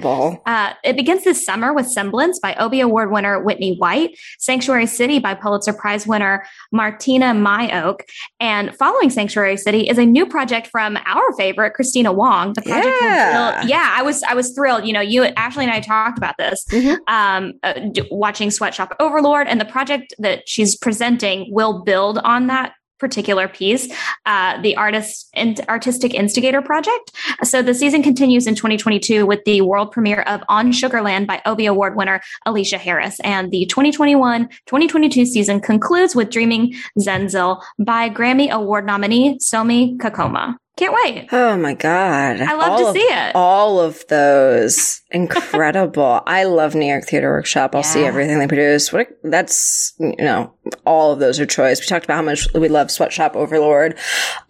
Uh, 0.46 0.72
it 0.84 0.96
begins 0.96 1.24
this 1.24 1.44
summer 1.44 1.72
with 1.72 1.88
Semblance 1.88 2.38
by 2.38 2.54
Obie 2.56 2.80
Award 2.80 3.10
winner 3.10 3.42
Whitney 3.42 3.76
White, 3.76 4.18
Sanctuary 4.38 4.86
City 4.86 5.18
by 5.18 5.34
Pulitzer 5.34 5.72
Prize 5.72 6.06
winner 6.06 6.44
Martyna 6.74 7.34
Majok, 7.34 8.00
and 8.40 8.67
following 8.76 9.10
Sanctuary 9.10 9.56
City 9.56 9.88
is 9.88 9.98
a 9.98 10.04
new 10.04 10.26
project 10.26 10.68
from 10.68 10.98
our 11.06 11.32
favorite 11.36 11.74
Kristina 11.78 12.14
Wong. 12.14 12.52
The 12.54 12.62
project 12.62 12.96
yeah. 13.00 13.62
yeah, 13.64 13.94
I 13.96 14.02
was 14.02 14.22
I 14.22 14.34
was 14.34 14.52
thrilled. 14.54 14.86
You 14.86 14.92
know, 14.92 15.00
you 15.00 15.24
Ashley 15.24 15.64
and 15.64 15.72
I 15.72 15.80
talked 15.80 16.18
about 16.18 16.36
this, 16.38 16.64
mm-hmm. 16.70 16.96
um, 17.12 17.52
uh, 17.62 17.74
watching 18.10 18.50
Sweatshop 18.50 18.94
Overlord, 19.00 19.48
and 19.48 19.60
the 19.60 19.64
project 19.64 20.14
that 20.18 20.48
she's 20.48 20.76
presenting 20.76 21.52
will 21.52 21.82
build 21.82 22.18
on 22.18 22.46
that 22.48 22.72
particular 22.98 23.48
piece, 23.48 23.88
uh, 24.26 24.60
the 24.60 24.76
artist 24.76 25.28
and 25.34 25.60
artistic 25.68 26.14
instigator 26.14 26.62
project. 26.62 27.12
So 27.42 27.62
the 27.62 27.74
season 27.74 28.02
continues 28.02 28.46
in 28.46 28.54
2022 28.54 29.26
with 29.26 29.44
the 29.44 29.60
world 29.62 29.92
premiere 29.92 30.22
of 30.22 30.42
On 30.48 30.72
Sugarland 30.72 31.26
by 31.26 31.40
Obie 31.46 31.66
Award 31.66 31.96
winner 31.96 32.20
Alicia 32.46 32.78
Harris, 32.78 33.20
and 33.20 33.50
the 33.50 33.66
2021-2022 33.72 35.26
season 35.26 35.60
concludes 35.60 36.14
with 36.14 36.30
Dreaming 36.30 36.74
Zenzile 36.98 37.62
by 37.78 38.08
Grammy 38.10 38.50
Award 38.50 38.86
nominee 38.86 39.38
Somi 39.38 39.96
Kakoma. 39.98 40.56
Can't 40.78 40.94
wait. 40.94 41.28
Oh 41.32 41.56
my 41.56 41.74
God. 41.74 42.40
I 42.40 42.54
love 42.54 42.70
all 42.70 42.78
to 42.78 42.86
of, 42.86 42.94
see 42.94 43.00
it. 43.00 43.34
All 43.34 43.80
of 43.80 44.06
those. 44.06 45.02
Incredible. 45.10 46.22
I 46.26 46.44
love 46.44 46.76
New 46.76 46.86
York 46.86 47.04
Theater 47.04 47.30
Workshop. 47.30 47.74
I'll 47.74 47.80
yeah. 47.80 47.88
see 47.88 48.04
everything 48.04 48.38
they 48.38 48.46
produce. 48.46 48.92
What 48.92 49.08
a, 49.08 49.28
that's, 49.28 49.94
you 49.98 50.14
know, 50.18 50.54
all 50.86 51.10
of 51.10 51.18
those 51.18 51.40
are 51.40 51.46
choice. 51.46 51.80
We 51.80 51.86
talked 51.86 52.04
about 52.04 52.14
how 52.14 52.22
much 52.22 52.46
we 52.54 52.68
love 52.68 52.92
Sweatshop 52.92 53.34
Overlord. 53.34 53.98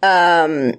Um, 0.03 0.73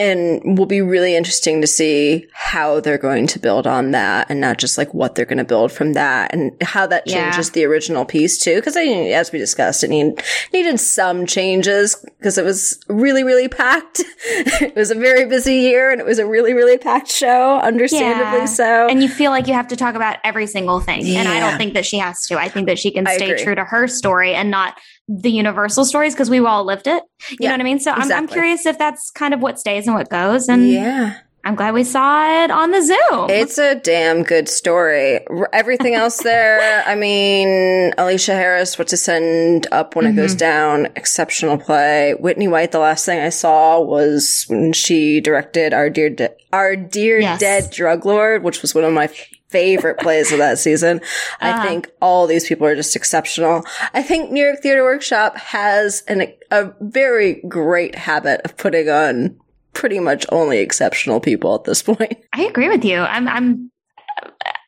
and 0.00 0.58
will 0.58 0.66
be 0.66 0.80
really 0.80 1.14
interesting 1.14 1.60
to 1.60 1.66
see 1.66 2.26
how 2.32 2.80
they're 2.80 2.98
going 2.98 3.26
to 3.28 3.38
build 3.38 3.66
on 3.66 3.90
that 3.90 4.26
and 4.30 4.40
not 4.40 4.56
just 4.58 4.78
like 4.78 4.92
what 4.94 5.14
they're 5.14 5.26
going 5.26 5.36
to 5.38 5.44
build 5.44 5.70
from 5.70 5.92
that 5.92 6.32
and 6.34 6.50
how 6.62 6.86
that 6.86 7.06
changes 7.06 7.48
Yeah. 7.48 7.52
the 7.52 7.64
original 7.66 8.04
piece 8.06 8.38
too. 8.38 8.56
Because 8.56 8.76
I, 8.78 8.84
as 8.84 9.30
we 9.30 9.38
discussed, 9.38 9.84
it 9.84 9.90
need, 9.90 10.22
needed 10.52 10.80
some 10.80 11.26
changes 11.26 11.94
because 12.18 12.38
it 12.38 12.44
was 12.44 12.80
really, 12.88 13.22
really 13.24 13.46
packed. 13.46 14.00
it 14.24 14.74
was 14.74 14.90
a 14.90 14.94
very 14.94 15.26
busy 15.26 15.56
year 15.56 15.90
and 15.90 16.00
it 16.00 16.06
was 16.06 16.18
a 16.18 16.26
really, 16.26 16.54
really 16.54 16.78
packed 16.78 17.10
show, 17.10 17.58
understandably 17.60 18.38
Yeah. 18.40 18.44
so. 18.46 18.88
And 18.88 19.02
you 19.02 19.08
feel 19.08 19.30
like 19.30 19.46
you 19.46 19.54
have 19.54 19.68
to 19.68 19.76
talk 19.76 19.94
about 19.94 20.16
every 20.24 20.46
single 20.46 20.80
thing. 20.80 21.06
And 21.16 21.28
I 21.28 21.40
don't 21.40 21.58
think 21.58 21.74
that 21.74 21.84
she 21.84 21.98
has 21.98 22.26
to. 22.28 22.38
I 22.38 22.48
think 22.48 22.66
that 22.68 22.78
she 22.78 22.90
can 22.90 23.06
stay 23.06 23.42
true 23.44 23.54
to 23.54 23.64
her 23.64 23.86
story 23.86 24.34
and 24.34 24.50
not 24.50 24.78
the 25.10 25.30
universal 25.30 25.84
stories 25.84 26.14
because 26.14 26.30
we've 26.30 26.44
all 26.44 26.64
lived 26.64 26.86
it. 26.86 27.02
You 27.30 27.38
Yeah, 27.40 27.48
know 27.48 27.54
what 27.54 27.60
I 27.60 27.64
mean? 27.64 27.80
So 27.80 27.90
I'm, 27.90 28.12
I'm 28.12 28.28
curious 28.28 28.64
if 28.64 28.78
that's 28.78 29.10
kind 29.10 29.34
of 29.34 29.40
what 29.40 29.58
stays 29.58 29.86
and 29.86 29.96
what 29.96 30.08
goes. 30.08 30.48
And 30.48 30.70
yeah. 30.70 31.18
I'm 31.42 31.54
glad 31.56 31.74
we 31.74 31.84
saw 31.84 32.44
it 32.44 32.50
on 32.50 32.70
the 32.70 32.82
Zoom. 32.82 33.30
It's 33.30 33.58
a 33.58 33.74
damn 33.74 34.22
good 34.22 34.48
story. 34.48 35.20
Everything 35.52 35.94
else 35.94 36.18
there, 36.22 36.84
I 36.86 36.94
mean, 36.94 37.92
Alicia 37.98 38.34
Harris, 38.34 38.78
What 38.78 38.88
to 38.88 38.96
Send 38.96 39.66
Up 39.72 39.96
When 39.96 40.06
It 40.06 40.14
Goes 40.14 40.32
mm-hmm. 40.32 40.38
Down, 40.38 40.86
exceptional 40.96 41.58
play. 41.58 42.14
Whitney 42.20 42.46
White, 42.46 42.72
the 42.72 42.78
last 42.78 43.04
thing 43.04 43.20
I 43.20 43.30
saw 43.30 43.80
was 43.80 44.44
when 44.48 44.72
she 44.72 45.20
directed 45.20 45.72
Our 45.72 45.90
Dear, 45.90 46.10
De- 46.10 46.36
Our 46.52 46.76
Dear 46.76 47.18
Yes. 47.20 47.40
Dead 47.40 47.70
Drug 47.70 48.04
Lord, 48.06 48.44
which 48.44 48.62
was 48.62 48.74
one 48.74 48.84
of 48.84 48.92
my 48.92 49.10
favorite 49.50 49.98
plays 49.98 50.32
of 50.32 50.38
that 50.38 50.58
season. 50.58 51.00
I 51.40 51.50
Uh-huh. 51.50 51.62
think 51.68 51.90
all 52.00 52.26
these 52.26 52.46
people 52.46 52.66
are 52.66 52.74
just 52.76 52.94
exceptional. 52.96 53.64
I 53.94 54.02
think 54.02 54.30
New 54.30 54.44
York 54.44 54.60
Theater 54.62 54.82
Workshop 54.84 55.36
has 55.36 56.02
an, 56.08 56.32
a 56.50 56.70
very 56.80 57.42
great 57.48 57.94
habit 57.94 58.40
of 58.44 58.56
putting 58.56 58.88
on 58.88 59.36
pretty 59.72 60.00
much 60.00 60.26
only 60.32 60.58
exceptional 60.58 61.20
people 61.20 61.54
at 61.54 61.64
this 61.64 61.82
point. 61.82 62.16
I 62.32 62.42
agree 62.44 62.68
with 62.68 62.84
you. 62.84 62.98
I'm 62.98 63.28
I'm 63.28 63.70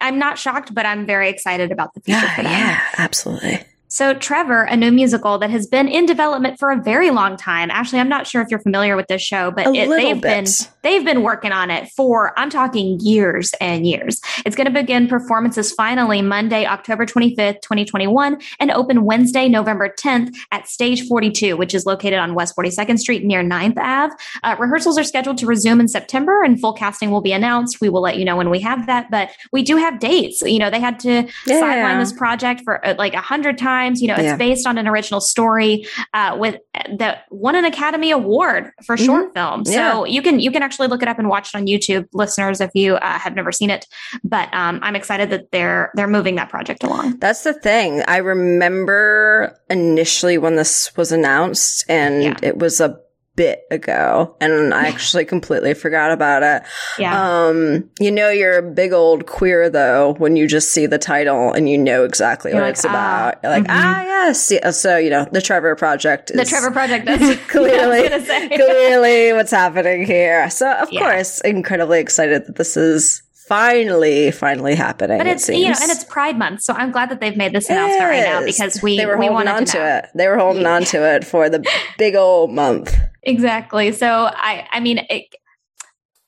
I'm 0.00 0.18
not 0.18 0.38
shocked, 0.38 0.74
but 0.74 0.84
I'm 0.86 1.06
very 1.06 1.28
excited 1.28 1.70
about 1.70 1.94
the 1.94 2.00
future 2.00 2.28
for 2.34 2.42
them. 2.42 2.80
absolutely. 2.98 3.60
So, 3.92 4.14
Trevor, 4.14 4.62
a 4.62 4.74
new 4.74 4.90
musical 4.90 5.36
that 5.36 5.50
has 5.50 5.66
been 5.66 5.86
in 5.86 6.06
development 6.06 6.58
for 6.58 6.70
a 6.70 6.80
very 6.80 7.10
long 7.10 7.36
time. 7.36 7.70
Actually, 7.70 8.00
I'm 8.00 8.08
not 8.08 8.26
sure 8.26 8.40
if 8.40 8.48
you're 8.50 8.58
familiar 8.58 8.96
with 8.96 9.06
this 9.08 9.20
show, 9.20 9.50
but 9.50 9.66
it, 9.66 9.86
they've 9.86 10.18
been 10.18 10.46
they've 10.80 11.04
been 11.04 11.22
working 11.22 11.52
on 11.52 11.70
it 11.70 11.90
for 11.94 12.32
I'm 12.38 12.48
talking 12.48 12.98
years 13.00 13.52
and 13.60 13.86
years. 13.86 14.22
It's 14.46 14.56
going 14.56 14.64
to 14.64 14.72
begin 14.72 15.08
performances 15.08 15.72
finally 15.72 16.22
Monday, 16.22 16.64
October 16.64 17.04
25th, 17.04 17.60
2021, 17.60 18.40
and 18.60 18.70
open 18.70 19.04
Wednesday, 19.04 19.46
November 19.46 19.90
10th 19.90 20.34
at 20.52 20.68
Stage 20.68 21.06
42, 21.06 21.58
which 21.58 21.74
is 21.74 21.84
located 21.84 22.18
on 22.18 22.34
West 22.34 22.56
42nd 22.56 22.98
Street 22.98 23.24
near 23.24 23.44
9th 23.44 23.76
Ave. 23.76 24.14
Uh, 24.42 24.56
rehearsals 24.58 24.96
are 24.96 25.04
scheduled 25.04 25.36
to 25.36 25.44
resume 25.44 25.80
in 25.80 25.88
September, 25.88 26.42
and 26.42 26.58
full 26.58 26.72
casting 26.72 27.10
will 27.10 27.20
be 27.20 27.32
announced. 27.32 27.82
We 27.82 27.90
will 27.90 28.00
let 28.00 28.16
you 28.16 28.24
know 28.24 28.38
when 28.38 28.48
we 28.48 28.60
have 28.60 28.86
that, 28.86 29.10
but 29.10 29.32
we 29.52 29.62
do 29.62 29.76
have 29.76 30.00
dates. 30.00 30.40
You 30.40 30.60
know, 30.60 30.70
they 30.70 30.80
had 30.80 30.98
to 31.00 31.28
Yeah. 31.44 31.60
sideline 31.60 31.98
this 31.98 32.14
project 32.14 32.62
for 32.64 32.82
uh, 32.86 32.94
like 32.96 33.12
a 33.12 33.20
hundred 33.20 33.58
times. 33.58 33.81
You 34.00 34.08
know, 34.08 34.14
it's 34.14 34.22
Yeah. 34.24 34.36
based 34.36 34.66
on 34.66 34.78
an 34.78 34.86
original 34.86 35.20
story 35.20 35.86
uh, 36.14 36.36
with 36.38 36.56
that 36.98 37.24
won 37.30 37.54
an 37.56 37.64
Academy 37.64 38.10
Award 38.10 38.70
for 38.84 38.96
short 38.96 39.34
film. 39.34 39.64
So 39.64 39.72
Mm-hmm. 39.72 40.06
Yeah. 40.06 40.14
you 40.14 40.22
can 40.22 40.40
you 40.40 40.50
can 40.50 40.62
actually 40.62 40.88
look 40.88 41.02
it 41.02 41.08
up 41.08 41.18
and 41.18 41.28
watch 41.28 41.54
it 41.54 41.56
on 41.58 41.66
YouTube, 41.66 42.06
listeners, 42.12 42.60
if 42.60 42.70
you 42.74 42.94
uh, 42.96 43.18
have 43.18 43.34
never 43.34 43.50
seen 43.52 43.70
it. 43.70 43.86
But 44.24 44.52
um, 44.54 44.78
I'm 44.82 44.94
excited 44.96 45.30
that 45.30 45.50
they're 45.50 45.90
they're 45.94 46.06
moving 46.08 46.36
that 46.36 46.48
project 46.48 46.84
along. 46.84 47.18
That's 47.18 47.42
the 47.42 47.54
thing. 47.54 48.02
I 48.06 48.18
remember 48.18 49.58
initially 49.70 50.38
when 50.38 50.56
this 50.56 50.94
was 50.96 51.12
announced, 51.12 51.84
and 51.88 52.22
Yeah. 52.22 52.34
it 52.42 52.58
was 52.58 52.80
a 52.80 52.98
bit 53.34 53.64
ago, 53.70 54.36
and 54.40 54.74
I 54.74 54.86
actually 54.88 55.24
completely 55.24 55.74
forgot 55.74 56.12
about 56.12 56.42
it. 56.42 56.62
Yeah. 56.98 57.46
Um, 57.46 57.88
you 57.98 58.10
know, 58.10 58.28
you're 58.30 58.58
a 58.58 58.62
big 58.62 58.92
old 58.92 59.26
queer 59.26 59.70
though 59.70 60.14
when 60.18 60.36
you 60.36 60.46
just 60.46 60.72
see 60.72 60.86
the 60.86 60.98
title 60.98 61.52
and 61.52 61.68
you 61.68 61.78
know 61.78 62.04
exactly 62.04 62.50
You're 62.52 62.60
what 62.60 62.66
like, 62.68 62.74
it's 62.74 62.84
ah, 62.84 62.88
about. 62.90 63.40
You're 63.42 63.52
like, 63.52 63.64
mhm. 63.64 63.70
ah, 63.70 64.02
yes. 64.02 64.50
Yeah, 64.50 64.70
So 64.70 64.96
you 64.96 65.10
know, 65.10 65.26
the 65.32 65.42
Trevor 65.42 65.74
Project. 65.76 66.30
Is 66.30 66.36
the 66.36 66.44
Trevor 66.44 66.70
Project. 66.70 67.06
That's 67.06 67.40
clearly, 67.48 67.98
I 68.00 68.02
was 68.02 68.08
gonna 68.10 68.26
say. 68.26 68.48
clearly 68.48 69.32
what's 69.32 69.50
happening 69.50 70.04
here. 70.04 70.48
So 70.50 70.70
of 70.70 70.92
Yeah. 70.92 71.00
course, 71.00 71.40
incredibly 71.40 72.00
excited 72.00 72.46
that 72.46 72.56
this 72.56 72.76
is 72.76 73.22
finally, 73.48 74.30
finally 74.30 74.74
happening. 74.74 75.18
But 75.18 75.26
it 75.26 75.32
it's 75.32 75.48
you 75.48 75.64
know, 75.68 75.74
and 75.80 75.90
it's 75.90 76.04
Pride 76.04 76.38
Month, 76.38 76.62
so 76.62 76.72
I'm 76.74 76.90
glad 76.90 77.10
that 77.10 77.20
they've 77.20 77.36
made 77.36 77.52
this 77.52 77.68
announcement 77.68 78.04
right 78.10 78.22
now 78.24 78.44
because 78.44 78.82
we 78.82 78.96
they 78.96 79.06
were 79.06 79.18
we 79.18 79.26
holding 79.26 79.46
wanted 79.46 79.50
on 79.50 79.64
to, 79.66 79.72
to, 79.72 79.98
it. 79.98 80.06
They 80.14 80.28
were 80.28 80.38
holding 80.38 80.64
on 80.66 80.84
to 80.84 81.14
it 81.14 81.24
for 81.24 81.48
the 81.50 81.64
big 81.98 82.14
old 82.14 82.50
month. 82.52 82.96
Exactly. 83.22 83.92
So 83.92 84.30
I 84.32 84.66
I 84.70 84.80
mean, 84.80 84.98
it, 85.08 85.26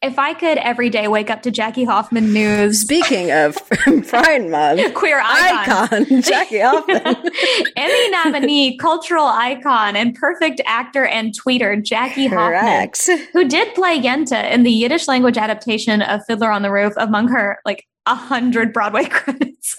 if 0.03 0.19
I 0.19 0.35
could 0.35 0.59
every 0.59 0.91
day 0.91 1.09
wake 1.09 1.31
up 1.31 1.41
to 1.43 1.51
Jackie 1.51 1.85
Hoffman 1.85 2.33
news, 2.35 2.81
Speaking 2.81 3.31
of 3.31 3.57
Pride 4.07 4.51
Month, 4.51 4.93
queer 4.95 5.19
icon. 5.25 6.05
icon 6.05 6.23
Jackie 6.23 6.61
Hoffman. 6.61 7.01
Emmy 7.77 8.11
nominee, 8.11 8.77
cultural 8.77 9.25
icon, 9.25 9.97
and 9.97 10.15
perfect 10.15 10.61
actor 10.67 11.07
and 11.07 11.35
tweeter 11.35 11.83
Jackie 11.83 12.27
Hoffman, 12.27 12.91
who 13.33 13.49
did 13.49 13.75
play 13.75 13.99
Yenta 13.99 14.51
in 14.51 14.63
the 14.63 14.71
Yiddish 14.71 15.09
language 15.09 15.39
adaptation 15.39 16.03
of 16.03 16.21
Fiddler 16.27 16.51
on 16.51 16.61
the 16.61 16.71
Roof, 16.71 16.93
among 16.99 17.29
her 17.29 17.59
like 17.65 17.87
a 18.05 18.15
hundred 18.15 18.75
Broadway 18.75 19.05
credits, 19.09 19.77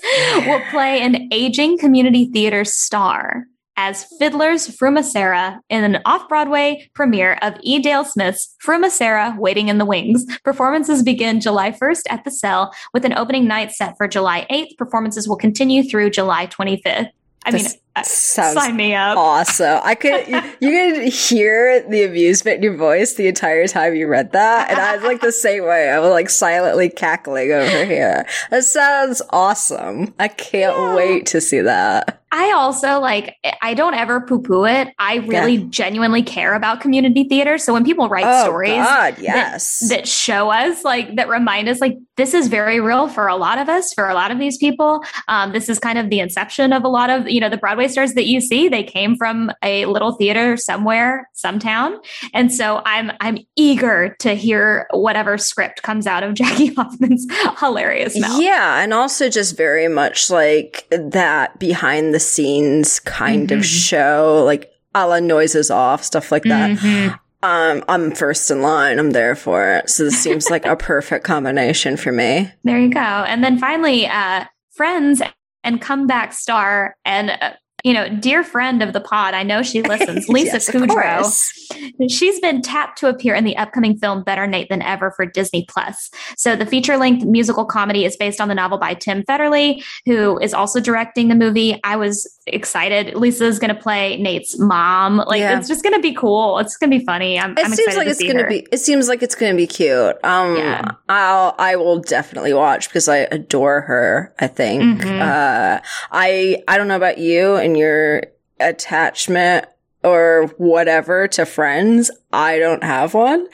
will 0.47 0.61
play 0.71 1.01
an 1.01 1.29
aging 1.31 1.77
community 1.77 2.25
theater 2.33 2.65
star 2.65 3.45
as 3.77 4.05
Fiddler's 4.19 4.67
Fruma-Sarah 4.67 5.59
in 5.69 5.83
an 5.83 6.01
off-Broadway 6.05 6.89
premiere 6.93 7.37
of 7.41 7.53
E. 7.61 7.79
Dale 7.79 8.05
Smith's 8.05 8.55
Fruma-Sarah 8.65 9.35
Waiting 9.37 9.67
in 9.69 9.77
the 9.77 9.85
Wings. 9.85 10.25
Performances 10.43 11.03
begin 11.03 11.41
July 11.41 11.71
1st 11.71 12.03
at 12.09 12.23
the 12.23 12.31
Cell 12.31 12.73
with 12.93 13.05
an 13.05 13.13
opening 13.13 13.47
night 13.47 13.71
set 13.71 13.95
for 13.97 14.07
July 14.07 14.45
8th. 14.49 14.77
Performances 14.77 15.27
will 15.27 15.35
continue 15.37 15.83
through 15.83 16.09
July 16.11 16.47
25th. 16.47 17.09
I 17.47 17.51
mean, 17.51 17.61
This 17.63 17.77
uh, 17.95 18.01
Sounds 18.03 18.55
sign 18.55 18.75
me 18.75 18.95
up. 18.95 19.17
awesome. 19.17 19.79
I 19.83 19.93
could 19.93 20.27
you, 20.27 20.41
you 20.61 20.71
could 20.95 21.13
hear 21.13 21.87
the 21.87 22.03
amusement 22.03 22.57
in 22.57 22.63
your 22.63 22.75
voice 22.75 23.13
the 23.13 23.27
entire 23.27 23.67
time 23.67 23.93
you 23.95 24.07
read 24.07 24.31
that, 24.31 24.71
and 24.71 24.79
I 24.79 24.95
was 24.95 25.05
like 25.05 25.21
the 25.21 25.31
same 25.31 25.63
way. 25.63 25.89
I 25.91 25.99
was 25.99 26.09
like 26.09 26.29
silently 26.31 26.89
cackling 26.89 27.51
over 27.51 27.85
here. 27.85 28.25
That 28.49 28.63
sounds 28.63 29.21
awesome. 29.29 30.13
I 30.17 30.27
can't 30.27 30.75
Yeah. 30.75 30.95
wait 30.95 31.27
to 31.27 31.39
see 31.39 31.61
that. 31.61 32.19
I 32.35 32.51
also 32.51 32.99
like 32.99 33.37
I 33.61 33.73
don't 33.73 33.93
ever 33.93 34.19
poo 34.19 34.41
poo 34.41 34.65
it. 34.65 34.89
I 34.99 35.15
really 35.15 35.59
genuinely 35.69 36.21
care 36.21 36.53
about 36.53 36.81
community 36.81 37.23
theater. 37.23 37.57
So 37.57 37.71
when 37.71 37.85
people 37.85 38.09
write 38.09 38.25
oh 38.27 38.43
stories 38.43 38.75
God, 38.75 39.15
yes. 39.19 39.87
that 39.87 40.05
show 40.05 40.49
us 40.49 40.83
like 40.83 41.15
that 41.15 41.29
remind 41.29 41.69
us 41.69 41.79
like 41.79 41.97
this 42.17 42.33
is 42.33 42.49
very 42.49 42.81
real 42.81 43.07
for 43.07 43.27
a 43.27 43.37
lot 43.37 43.57
of 43.57 43.69
us, 43.69 43.93
for 43.93 44.09
a 44.09 44.13
lot 44.13 44.31
of 44.31 44.39
these 44.39 44.57
people. 44.57 45.01
Um, 45.29 45.53
this 45.53 45.69
is 45.69 45.79
kind 45.79 45.97
of 45.97 46.09
the 46.09 46.19
inception 46.19 46.73
of 46.73 46.83
a 46.83 46.89
lot 46.89 47.09
of 47.09 47.29
you 47.29 47.39
know 47.39 47.47
the 47.49 47.57
Broadway 47.57 47.87
stars 47.87 48.15
that 48.15 48.25
you 48.25 48.41
see. 48.41 48.67
They 48.67 48.83
came 48.83 49.15
from 49.15 49.49
a 49.63 49.85
little 49.85 50.11
theater 50.11 50.57
somewhere, 50.57 51.29
some 51.31 51.57
town, 51.57 51.97
and 52.33 52.53
so 52.53 52.81
I'm 52.85 53.13
I'm 53.21 53.37
eager 53.55 54.13
to 54.19 54.33
hear 54.33 54.87
whatever 54.91 55.37
script 55.37 55.83
comes 55.83 56.05
out 56.05 56.23
of 56.23 56.33
Jackie 56.41 56.73
Hoffman's 56.73 57.25
hilarious 57.59 58.19
mouth. 58.19 58.41
Yeah, 58.41 58.83
and 58.83 58.93
also 58.93 59.29
just 59.29 59.55
very 59.55 59.87
much 59.87 60.29
like 60.29 60.85
that 60.91 61.59
behind 61.59 62.13
the 62.13 62.24
scenes 62.25 62.99
kind 62.99 63.49
Mhm. 63.49 63.57
of 63.59 63.65
show, 63.65 64.43
like 64.45 64.71
a 64.93 65.07
la 65.07 65.19
noises 65.19 65.69
off, 65.71 66.03
stuff 66.03 66.31
like 66.31 66.43
that. 66.43 66.71
Mhm. 66.71 67.19
Um, 67.43 67.83
I'm 67.87 68.11
first 68.11 68.49
in 68.49 68.61
line. 68.61 68.97
I'm 68.97 69.11
there 69.11 69.35
for 69.35 69.75
it. 69.75 69.89
So 69.89 70.05
this 70.05 70.17
seems 70.17 70.49
like 70.49 70.65
a 70.65 70.75
perfect 70.93 71.23
combination 71.25 71.95
for 71.97 72.11
me. 72.11 72.51
There 72.63 72.79
you 72.79 72.89
go. 72.89 72.99
And 72.99 73.43
then 73.43 73.59
finally, 73.59 74.07
uh, 74.07 74.45
friends 74.73 75.21
and 75.63 75.79
comeback 75.81 76.33
star 76.33 76.95
and 77.05 77.29
uh, 77.31 77.51
you 77.85 77.93
know, 77.93 78.09
dear 78.09 78.43
friend 78.43 78.81
of 78.81 78.93
the 78.93 78.99
pod. 78.99 79.35
I 79.35 79.43
know 79.43 79.61
she 79.61 79.83
listens. 79.83 80.27
Lisa 80.29 80.53
Yes, 80.53 80.69
Kudrow. 80.71 82.09
She's 82.09 82.39
been 82.39 82.61
tapped 82.63 82.97
to 82.99 83.07
appear 83.09 83.35
in 83.35 83.43
the 83.43 83.55
upcoming 83.57 83.95
film 83.97 84.23
Better 84.23 84.47
Nate 84.47 84.69
Than 84.69 84.81
Ever 84.81 85.11
for 85.11 85.25
Disney 85.25 85.65
Plus. 85.69 86.09
So 86.35 86.55
the 86.55 86.65
feature-length 86.65 87.25
musical 87.25 87.63
comedy 87.63 88.03
is 88.05 88.17
based 88.17 88.41
on 88.41 88.47
the 88.47 88.55
novel 88.55 88.79
by 88.79 88.95
Tim 88.95 89.21
Federle, 89.23 89.83
who 90.07 90.39
is 90.39 90.53
also 90.53 90.79
directing 90.79 91.27
the 91.27 91.35
movie. 91.35 91.79
I 91.83 91.95
was 91.95 92.27
excited. 92.47 93.13
Lisa's 93.15 93.59
going 93.59 93.73
to 93.75 93.79
play 93.79 94.17
Nate's 94.17 94.57
mom. 94.59 95.17
Like 95.17 95.39
Yeah. 95.39 95.57
it's 95.59 95.67
just 95.67 95.83
going 95.83 95.93
to 95.93 96.01
be 96.01 96.13
cool. 96.13 96.57
It's 96.59 96.77
going 96.77 96.89
to 96.91 96.97
be 96.99 97.05
funny. 97.05 97.39
I'm, 97.39 97.51
It 97.51 97.65
I'm 97.65 97.73
seems 97.73 97.95
like 97.95 98.05
to 98.05 98.11
it's 98.11 98.23
gonna 98.23 98.47
be. 98.47 98.65
It 98.71 98.79
seems 98.79 99.07
like 99.07 99.21
it's 99.21 99.35
gonna 99.35 99.55
be 99.55 99.67
cute. 99.67 100.15
Um, 100.23 100.55
Yeah. 100.57 100.91
I'll. 101.07 101.53
I 101.59 101.75
will 101.75 101.99
definitely 101.99 102.53
watch 102.53 102.89
because 102.89 103.07
I 103.07 103.17
adore 103.17 103.81
her. 103.81 104.33
I 104.39 104.47
think. 104.47 105.01
Mhm. 105.01 105.19
Uh, 105.21 105.81
I. 106.11 106.63
I 106.67 106.77
don't 106.77 106.87
know 106.87 106.95
about 106.95 107.17
you 107.19 107.55
and 107.55 107.74
your 107.77 108.23
attachment 108.59 109.65
or 110.03 110.53
whatever 110.57 111.27
to 111.27 111.45
friends. 111.47 112.11
I 112.31 112.59
don't 112.59 112.83
have 112.83 113.15
one. 113.15 113.47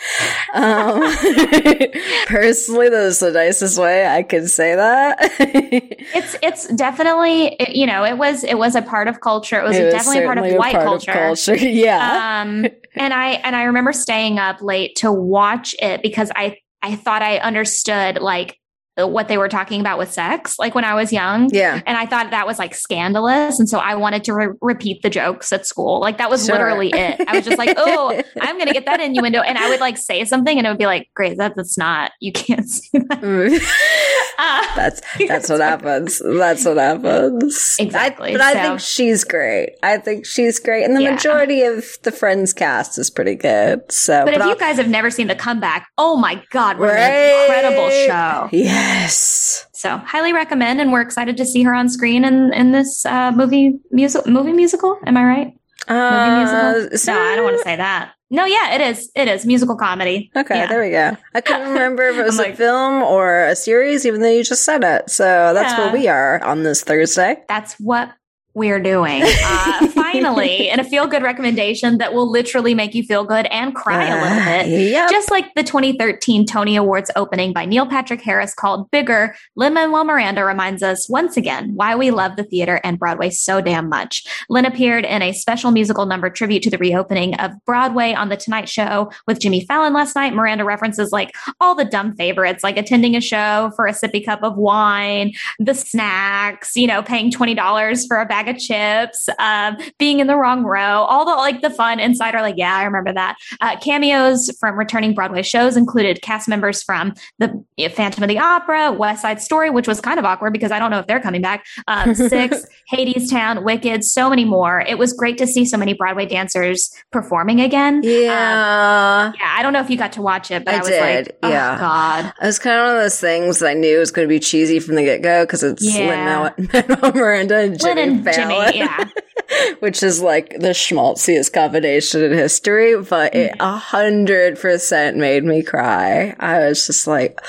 Um, 0.54 1.00
personally, 2.28 2.90
that 2.90 3.04
is 3.06 3.20
the 3.20 3.32
nicest 3.32 3.80
way 3.80 4.06
I 4.06 4.24
can 4.24 4.48
say 4.48 4.76
that. 4.76 5.18
It's 6.14 6.36
it's 6.44 6.68
definitely 6.76 7.56
you 7.70 7.86
know 7.86 8.04
it 8.04 8.18
was 8.18 8.44
it 8.44 8.58
was 8.58 8.76
a 8.76 8.82
part 8.82 9.08
of 9.08 9.22
culture. 9.22 9.60
It 9.60 9.64
was 9.64 9.78
It 9.78 9.86
was 9.86 9.94
definitely 9.94 10.24
a 10.24 10.26
part 10.26 10.38
of 10.40 10.54
white 10.56 10.74
culture. 10.74 11.12
culture. 11.14 11.56
Yeah. 11.56 12.42
Um, 12.42 12.66
and 12.96 13.14
I 13.14 13.30
and 13.46 13.56
I 13.56 13.64
remember 13.64 13.94
staying 13.94 14.38
up 14.40 14.62
late 14.62 14.96
to 14.98 15.12
watch 15.12 15.74
it 15.80 16.02
because 16.02 16.32
I 16.36 16.58
I 16.82 16.96
thought 16.96 17.22
I 17.22 17.38
understood 17.38 18.20
like 18.20 18.58
what 18.98 19.28
they 19.30 19.38
were 19.38 19.48
talking 19.48 19.80
about 19.80 19.98
with 19.98 20.12
sex, 20.12 20.60
like 20.60 20.76
when 20.76 20.84
I 20.84 20.94
was 20.96 21.14
young. 21.14 21.50
Yeah. 21.52 21.82
And 21.86 21.98
I 21.98 22.06
thought 22.06 22.32
that 22.32 22.46
was 22.46 22.60
like 22.60 22.76
scandalous. 22.76 23.58
And 23.60 23.70
so 23.70 23.80
I 23.80 23.96
wanted 23.96 24.24
to 24.26 24.34
re- 24.34 24.48
repeat 24.62 25.02
the 25.02 25.10
jokes 25.10 25.52
at 25.54 25.66
school. 25.66 26.00
Like 26.02 26.18
that 26.18 26.30
was 26.30 26.46
Sure. 26.46 26.56
literally 26.56 26.90
it. 26.94 27.22
I 27.28 27.36
was 27.38 27.46
just 27.46 27.58
like, 27.58 27.74
oh, 27.78 28.22
I'm 28.42 28.56
going 28.56 28.68
to 28.68 28.74
get 28.74 28.86
that 28.86 29.00
innuendo. 29.00 29.40
And 29.42 29.58
I 29.58 29.70
would 29.70 29.80
like 29.80 29.98
say 29.98 30.26
something 30.26 30.58
and 30.58 30.68
it 30.68 30.70
would 30.70 30.78
be 30.80 30.86
like, 30.86 31.10
great, 31.16 31.38
that, 31.38 31.54
that's 31.56 31.78
not, 31.78 32.12
you 32.20 32.32
can't 32.34 32.68
see 32.70 32.90
that. 32.94 33.62
Uh, 34.40 34.66
That's 34.76 35.02
that's 35.28 35.50
what 35.50 35.60
happens. 35.62 36.20
That's 36.26 36.66
what 36.66 36.78
happens. 36.78 37.76
Exactly, 37.80 38.30
I, 38.30 38.32
but 38.34 38.42
I 38.42 38.54
think 38.64 38.80
she's 38.80 39.24
great. 39.24 39.74
I 39.84 39.98
think 39.98 40.26
she's 40.26 40.58
great, 40.58 40.84
and 40.84 40.96
the 40.98 41.04
Yeah. 41.04 41.12
majority 41.12 41.62
of 41.62 41.86
the 42.02 42.12
Friends 42.12 42.52
cast 42.52 42.98
is 42.98 43.12
pretty 43.12 43.36
good. 43.36 43.92
So, 43.92 44.26
but 44.26 44.34
if 44.34 44.42
I'll- 44.42 44.50
you 44.50 44.56
guys 44.56 44.78
have 44.78 44.88
never 44.88 45.12
seen 45.12 45.28
The 45.28 45.36
Comeback, 45.36 45.88
oh 46.00 46.18
my 46.18 46.42
God, 46.50 46.80
what 46.80 46.88
Right. 46.88 46.98
an 46.98 47.42
incredible 47.46 47.90
show. 47.92 48.50
Yes. 48.92 49.68
So 49.74 49.98
highly 49.98 50.34
recommend. 50.34 50.82
And 50.82 50.92
we're 50.92 51.02
excited 51.02 51.38
to 51.38 51.46
see 51.46 51.64
her 51.64 51.74
on 51.74 51.90
screen 51.90 52.24
in, 52.26 52.54
in 52.54 52.72
this 52.72 53.06
uh, 53.06 53.32
movie, 53.32 53.80
music, 53.92 54.26
movie 54.28 54.54
musical. 54.54 54.98
Am 55.06 55.18
I 55.18 55.24
right? 55.24 55.48
Movie 55.90 56.00
Uh, 56.02 56.88
musical? 56.90 57.14
No, 57.14 57.20
I 57.22 57.36
don't 57.36 57.44
want 57.46 57.58
to 57.58 57.64
say 57.64 57.76
that. 57.76 58.12
No, 58.30 58.46
yeah, 58.46 58.76
it 58.76 58.82
is. 58.82 59.12
It 59.16 59.28
is 59.28 59.46
musical 59.46 59.76
comedy. 59.76 60.32
Okay, 60.36 60.56
Yeah. 60.56 60.68
there 60.68 60.82
we 60.82 60.92
go. 60.92 61.18
I 61.34 61.42
couldn't 61.42 61.70
remember 61.74 62.04
if 62.10 62.18
it 62.18 62.24
was 62.24 62.40
I'm 62.40 62.52
a 62.52 62.56
film 62.56 63.04
or 63.04 63.46
a 63.48 63.56
series, 63.56 64.06
even 64.06 64.22
though 64.22 64.30
you 64.32 64.44
just 64.44 64.64
said 64.64 64.84
it. 64.84 65.10
So 65.10 65.54
that's 65.54 65.74
Yeah. 65.74 65.86
where 65.86 65.94
we 65.94 66.08
are 66.08 66.42
on 66.44 66.64
this 66.64 66.82
Thursday. 66.84 67.38
That's 67.50 67.74
what 67.80 68.12
we're 68.54 68.82
doing. 68.82 69.24
Uh, 69.24 69.88
finally, 69.94 70.70
and 70.70 70.82
a 70.82 70.84
feel 70.84 71.08
good 71.08 71.24
recommendation 71.24 71.98
that 71.98 72.14
will 72.14 72.30
literally 72.30 72.74
make 72.74 72.94
you 72.94 73.04
feel 73.04 73.24
good 73.24 73.46
and 73.48 73.74
cry 73.76 74.06
a 74.06 74.22
little 74.22 74.46
bit. 74.46 74.92
Yep. 74.92 75.10
Just 75.10 75.32
like 75.32 75.54
the 75.56 75.64
2013 75.64 76.46
Tony 76.46 76.76
Awards 76.76 77.12
opening 77.16 77.54
by 77.54 77.66
Neil 77.66 77.86
Patrick 77.86 78.22
Harris 78.22 78.54
called 78.54 78.90
Bigger, 78.92 79.36
Lin 79.56 79.74
Manuel 79.74 80.04
Miranda 80.04 80.44
reminds 80.44 80.84
us 80.84 81.10
once 81.10 81.38
again 81.38 81.74
why 81.76 81.96
we 81.96 82.12
love 82.12 82.36
the 82.36 82.44
theater 82.44 82.82
and 82.84 83.00
Broadway 83.00 83.30
so 83.30 83.62
damn 83.62 83.88
much. 83.88 84.26
Lin 84.50 84.66
appeared 84.66 85.06
in 85.06 85.22
a 85.22 85.32
special 85.32 85.72
musical 85.72 86.06
number 86.06 86.30
tribute 86.30 86.64
to 86.64 86.70
the 86.70 86.78
reopening 86.78 87.36
of 87.36 87.52
Broadway 87.66 88.14
on 88.14 88.30
The 88.30 88.38
Tonight 88.38 88.68
Show 88.68 89.12
with 89.28 89.40
Jimmy 89.40 89.66
Fallon 89.66 89.94
last 89.94 90.16
night. 90.16 90.34
Miranda 90.34 90.66
references 90.66 91.12
like 91.12 91.36
all 91.60 91.76
the 91.76 91.86
dumb 91.86 92.16
favorites, 92.16 92.64
like 92.64 92.78
attending 92.78 93.16
a 93.16 93.22
show 93.22 93.72
for 93.76 93.88
a 93.88 93.92
sippy 93.92 94.24
cup 94.24 94.44
of 94.44 94.58
wine, 94.58 95.34
the 95.60 95.74
snacks, 95.74 96.76
you 96.76 96.88
know, 96.88 97.02
paying 97.02 97.32
$20 97.32 98.08
for 98.08 98.20
a 98.20 98.26
bag 98.26 98.41
of 98.48 98.58
chips, 98.58 99.28
um, 99.40 99.78
being 99.98 100.20
in 100.20 100.28
the 100.28 100.36
wrong 100.36 100.64
row, 100.64 101.04
all 101.04 101.26
the 101.26 101.32
like 101.32 101.62
the 101.62 101.70
fun 101.70 102.00
insider, 102.00 102.42
like, 102.42 102.56
yeah, 102.58 102.76
I 102.76 102.84
remember 102.84 103.14
that. 103.14 103.36
Uh, 103.60 103.78
cameos 103.80 104.56
from 104.60 104.78
returning 104.78 105.14
Broadway 105.14 105.42
shows 105.42 105.78
included 105.78 106.22
cast 106.22 106.48
members 106.48 106.84
from 106.84 107.14
the 107.40 107.64
Phantom 107.90 108.24
of 108.24 108.30
the 108.30 108.40
Opera, 108.40 108.92
West 108.92 109.22
Side 109.22 109.42
Story, 109.42 109.70
which 109.70 109.88
was 109.88 110.02
kind 110.02 110.20
of 110.20 110.26
awkward 110.26 110.54
because 110.54 110.72
I 110.72 110.80
don't 110.80 110.92
know 110.92 111.00
if 111.00 111.08
they're 111.08 111.20
coming 111.20 111.42
back. 111.42 111.66
Um, 111.88 112.14
Six, 112.32 112.66
Hadestown, 112.92 113.64
Wicked, 113.64 114.04
so 114.04 114.30
many 114.30 114.46
more. 114.46 114.82
It 114.82 114.98
was 114.98 115.14
great 115.14 115.38
to 115.40 115.48
see 115.48 115.66
so 115.66 115.78
many 115.78 115.94
Broadway 115.94 116.26
dancers 116.26 116.92
performing 117.12 117.62
again. 117.62 117.96
Um, 117.98 118.04
yeah. 118.04 119.32
yeah, 119.40 119.56
I 119.58 119.64
don't 119.64 119.74
know 119.74 119.82
if 119.82 119.90
you 119.90 119.98
got 119.98 120.14
to 120.14 120.22
watch 120.22 120.52
it, 120.52 120.66
but 120.66 120.74
I 120.74 120.78
I, 120.78 120.80
was 120.80 120.88
did, 120.90 121.28
like, 121.28 121.38
oh 121.44 121.50
yeah. 121.50 121.78
God. 121.78 122.34
It 122.42 122.46
was 122.46 122.60
kind 122.60 122.78
of 122.80 122.86
one 122.86 122.96
of 122.96 123.02
those 123.02 123.20
things 123.20 123.60
that 123.60 123.70
I 123.70 123.74
knew 123.74 124.00
was 124.00 124.12
going 124.12 124.28
to 124.28 124.30
be 124.30 124.40
cheesy 124.40 124.80
from 124.80 124.96
the 124.96 125.04
get 125.04 125.22
go 125.22 125.44
because 125.44 125.64
it's 125.64 125.84
Yeah. 125.84 126.52
Lin-Manuel 126.58 127.12
Miranda 127.16 127.58
and 127.58 127.80
Jimmy 127.80 128.02
Jimmy, 128.34 128.78
yeah. 128.78 129.06
which 129.80 130.04
is 130.04 130.22
like 130.22 130.56
the 130.60 130.74
schmaltziest 130.74 131.54
combination 131.54 132.24
in 132.24 132.32
history. 132.34 133.02
But 133.02 133.36
it 133.36 133.52
Mm-hmm. 133.54 133.62
a 133.62 133.78
hundred 133.78 134.60
percent 134.60 135.18
made 135.18 135.44
me 135.44 135.64
cry. 135.64 136.36
I 136.40 136.60
was 136.60 136.86
just 136.88 137.08
like, 137.08 137.40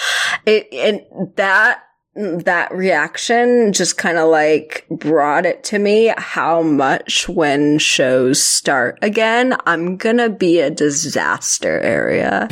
it, 0.47 0.67
and 0.73 1.35
that 1.37 1.83
that 2.15 2.71
reaction 2.75 3.73
just 3.73 3.97
kind 3.97 4.19
of 4.19 4.29
like 4.29 4.85
brought 4.91 5.47
it 5.47 5.65
to 5.65 5.79
me 5.79 6.13
how 6.19 6.61
much 6.61 7.27
when 7.27 7.79
shows 7.79 8.43
start 8.45 8.99
again 9.01 9.57
i'm 9.65 9.97
gonna 9.97 10.29
be 10.29 10.61
a 10.61 10.69
disaster 10.69 11.81
area 11.81 12.49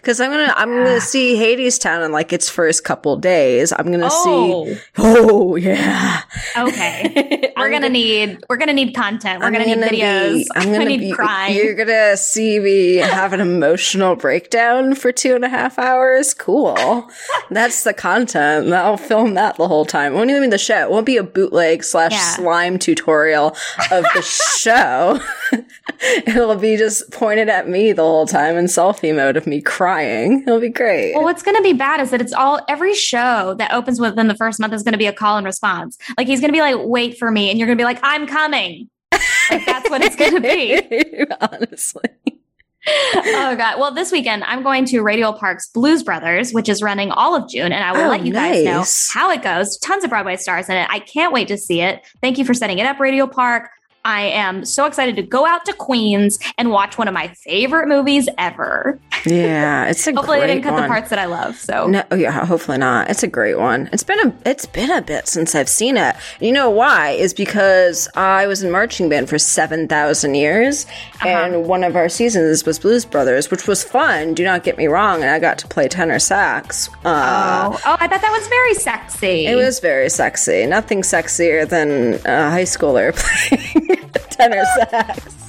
because 0.00 0.20
i'm 0.20 0.32
gonna 0.32 0.52
i'm 0.56 0.70
gonna 0.70 1.00
see 1.00 1.36
hadestown 1.36 2.04
in 2.04 2.10
like 2.10 2.32
its 2.32 2.48
first 2.50 2.82
couple 2.82 3.16
days 3.16 3.72
i'm 3.78 3.92
gonna 3.92 4.10
see 4.10 4.16
oh, 4.26 4.76
oh 4.98 5.54
yeah 5.56 6.22
Okay. 6.56 7.52
We're 7.56 7.70
gonna 7.70 7.88
need 7.88 8.44
we're 8.48 8.56
gonna 8.56 8.72
need 8.72 8.94
content. 8.94 9.40
We're 9.40 9.46
I'm 9.46 9.52
gonna, 9.52 9.64
need 9.64 9.78
videos. 9.78 10.34
be- 10.34 10.48
I'm 10.54 10.64
gonna, 10.72 10.84
need 10.84 11.00
be, 11.00 11.12
crying. 11.12 11.56
You're 11.56 11.74
gonna 11.74 12.16
see 12.16 12.60
me 12.60 12.96
have 12.96 13.32
an 13.32 13.40
emotional 13.40 14.14
breakdown 14.14 14.94
for 14.94 15.10
two 15.10 15.34
and 15.34 15.44
a 15.44 15.48
half 15.48 15.78
hours. 15.78 16.34
Cool. 16.34 17.08
That's 17.50 17.82
the 17.84 17.94
content. 17.94 18.68
I'll 18.96 19.06
film 19.08 19.34
that 19.34 19.56
the 19.56 19.68
whole 19.68 19.84
time. 19.84 20.12
It 20.12 20.16
won't 20.16 20.30
even 20.30 20.42
be 20.44 20.48
the 20.48 20.56
show. 20.56 20.80
It 20.84 20.90
won't 20.90 21.04
be 21.04 21.18
a 21.18 21.22
bootleg 21.22 21.84
slash 21.84 22.12
Yeah. 22.12 22.34
slime 22.36 22.78
tutorial 22.78 23.48
of 23.90 24.04
the 24.14 24.22
show. 24.58 25.20
It'll 26.26 26.56
be 26.56 26.78
just 26.78 27.10
pointed 27.12 27.50
at 27.50 27.68
me 27.68 27.92
the 27.92 28.02
whole 28.02 28.26
time 28.26 28.56
in 28.56 28.64
selfie 28.64 29.14
mode 29.14 29.36
of 29.36 29.46
me 29.46 29.60
crying. 29.60 30.42
It'll 30.46 30.60
be 30.60 30.70
great. 30.70 31.14
Well, 31.14 31.24
what's 31.24 31.42
going 31.42 31.56
to 31.58 31.62
be 31.62 31.74
bad 31.74 32.00
is 32.00 32.10
that 32.10 32.22
it's 32.22 32.32
all 32.32 32.60
every 32.70 32.94
show 32.94 33.54
that 33.58 33.70
opens 33.70 34.00
within 34.00 34.28
the 34.28 34.34
first 34.34 34.58
month 34.60 34.72
is 34.72 34.82
going 34.82 34.92
to 34.94 34.98
be 34.98 35.06
a 35.06 35.12
call 35.12 35.36
and 35.36 35.44
response. 35.44 35.98
Like 36.16 36.26
he's 36.26 36.40
going 36.40 36.48
to 36.48 36.56
be 36.56 36.60
like, 36.62 36.76
"Wait 36.78 37.18
for 37.18 37.30
me," 37.30 37.50
and 37.50 37.58
you're 37.58 37.66
going 37.66 37.76
to 37.76 37.80
be 37.80 37.84
like, 37.84 38.00
"I'm 38.02 38.26
coming." 38.26 38.88
Like 39.50 39.66
that's 39.66 39.90
what 39.90 40.02
it's 40.02 40.16
going 40.16 40.34
to 40.34 40.40
be. 40.40 41.24
Honestly. 41.40 42.35
Oh 42.88 43.54
god. 43.56 43.78
Well, 43.80 43.92
this 43.92 44.12
weekend 44.12 44.44
I'm 44.44 44.62
going 44.62 44.84
to 44.86 45.00
Radial 45.00 45.32
Park's 45.32 45.68
Blues 45.68 46.02
Brothers, 46.02 46.52
which 46.52 46.68
is 46.68 46.82
running 46.82 47.10
all 47.10 47.34
of 47.34 47.48
June, 47.48 47.72
and 47.72 47.82
I 47.84 47.92
will 47.92 48.06
Oh, 48.06 48.08
let 48.08 48.24
you 48.24 48.32
guys 48.32 48.64
know 48.64 48.84
how 49.12 49.30
it 49.30 49.42
goes. 49.42 49.76
Tons 49.78 50.04
of 50.04 50.10
Broadway 50.10 50.36
stars 50.36 50.68
in 50.68 50.76
it. 50.76 50.86
I 50.90 51.00
can't 51.00 51.32
wait 51.32 51.48
to 51.48 51.56
see 51.58 51.80
it. 51.80 52.06
Thank 52.20 52.38
you 52.38 52.44
for 52.44 52.54
setting 52.54 52.78
it 52.78 52.86
up, 52.86 53.00
Radial 53.00 53.28
Park. 53.28 53.70
I 54.06 54.22
am 54.22 54.64
so 54.64 54.86
excited 54.86 55.16
to 55.16 55.22
go 55.22 55.44
out 55.46 55.64
to 55.66 55.72
Queens 55.72 56.38
and 56.56 56.70
watch 56.70 56.96
one 56.96 57.08
of 57.08 57.14
my 57.14 57.26
favorite 57.28 57.88
movies 57.88 58.28
ever. 58.38 59.00
Yeah, 59.26 59.86
it's 59.86 60.06
a 60.06 60.12
Hopefully, 60.14 60.38
they 60.40 60.46
didn't 60.46 60.62
cut 60.62 60.74
one. 60.74 60.82
the 60.82 60.88
parts 60.88 61.10
that 61.10 61.18
I 61.18 61.24
love. 61.24 61.56
So 61.56 61.88
No, 61.88 62.04
oh, 62.12 62.14
yeah, 62.14 62.44
hopefully 62.46 62.78
not. 62.78 63.10
It's 63.10 63.24
a 63.24 63.26
great 63.26 63.58
one. 63.58 63.90
It's 63.92 64.04
been 64.04 64.20
a 64.28 64.32
it's 64.48 64.64
been 64.66 64.92
a 64.92 65.02
bit 65.02 65.26
since 65.26 65.54
I've 65.56 65.68
seen 65.68 65.96
it. 65.96 66.14
You 66.40 66.52
know 66.52 66.70
why? 66.70 67.10
Is 67.10 67.34
because 67.34 68.08
I 68.14 68.46
was 68.46 68.62
in 68.62 68.70
marching 68.70 69.08
band 69.08 69.28
for 69.28 69.38
seven 69.38 69.88
thousand 69.88 70.36
years, 70.36 70.86
Uh-huh. 71.20 71.28
and 71.28 71.66
one 71.66 71.82
of 71.82 71.96
our 71.96 72.08
seasons 72.08 72.64
was 72.64 72.78
Blues 72.78 73.04
Brothers, 73.04 73.50
which 73.50 73.66
was 73.66 73.82
fun. 73.82 74.34
Do 74.34 74.44
not 74.44 74.62
get 74.62 74.78
me 74.78 74.86
wrong, 74.86 75.20
and 75.22 75.30
I 75.30 75.40
got 75.40 75.58
to 75.58 75.66
play 75.66 75.88
tenor 75.88 76.20
sax. 76.20 76.88
Uh, 77.04 77.72
Oh, 77.74 77.80
oh, 77.84 77.96
I 77.98 78.06
thought 78.06 78.20
that 78.20 78.30
was 78.38 78.46
very 78.48 78.74
sexy. 78.74 79.46
It 79.46 79.56
was 79.56 79.80
very 79.80 80.08
sexy. 80.08 80.64
Nothing 80.66 81.02
sexier 81.02 81.68
than 81.68 82.20
a 82.24 82.50
high 82.50 82.62
schooler 82.62 83.12
playing 83.16 83.95
tenor 84.30 84.64
sax. 84.76 85.46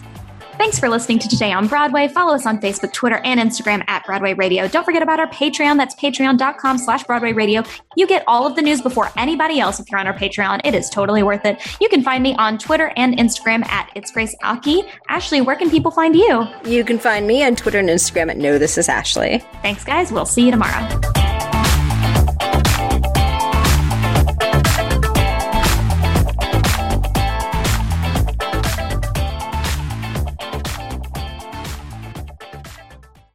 Thanks 0.57 0.79
for 0.79 0.89
listening 0.89 1.19
to 1.19 1.27
Today 1.27 1.51
on 1.53 1.67
Broadway. 1.67 2.07
Follow 2.07 2.33
us 2.33 2.47
on 2.47 2.59
Facebook, 2.59 2.91
Twitter, 2.91 3.17
and 3.23 3.39
Instagram 3.39 3.83
at 3.87 4.03
Broadway 4.07 4.33
Radio. 4.33 4.67
Don't 4.67 4.83
forget 4.83 5.03
about 5.03 5.19
our 5.19 5.27
Patreon. 5.27 5.77
That's 5.77 5.93
patreon.com 5.93 6.79
slash 6.79 7.03
Broadway 7.03 7.31
Radio. 7.31 7.61
You 7.95 8.07
get 8.07 8.23
all 8.25 8.47
of 8.47 8.55
the 8.55 8.63
news 8.63 8.81
before 8.81 9.11
anybody 9.17 9.59
else 9.59 9.79
if 9.79 9.91
you're 9.91 9.99
on 9.99 10.07
our 10.07 10.17
Patreon. 10.17 10.61
It 10.63 10.73
is 10.73 10.89
totally 10.89 11.21
worth 11.21 11.45
it. 11.45 11.61
You 11.79 11.89
can 11.89 12.01
find 12.01 12.23
me 12.23 12.33
on 12.37 12.57
Twitter 12.57 12.91
and 12.97 13.15
Instagram 13.19 13.63
at 13.67 13.91
It's 13.93 14.11
Grace 14.11 14.35
Aki. 14.41 14.81
Ashley, 15.09 15.41
where 15.41 15.55
can 15.55 15.69
people 15.69 15.91
find 15.91 16.15
you? 16.15 16.47
You 16.65 16.83
can 16.83 16.97
find 16.97 17.27
me 17.27 17.43
on 17.45 17.55
Twitter 17.55 17.77
and 17.77 17.87
Instagram 17.89 18.31
at 18.31 18.37
No 18.37 18.57
This 18.57 18.79
Is 18.79 18.89
Ashley. 18.89 19.43
Thanks, 19.61 19.83
guys. 19.83 20.11
We'll 20.11 20.25
see 20.25 20.45
you 20.45 20.51
tomorrow. 20.51 21.16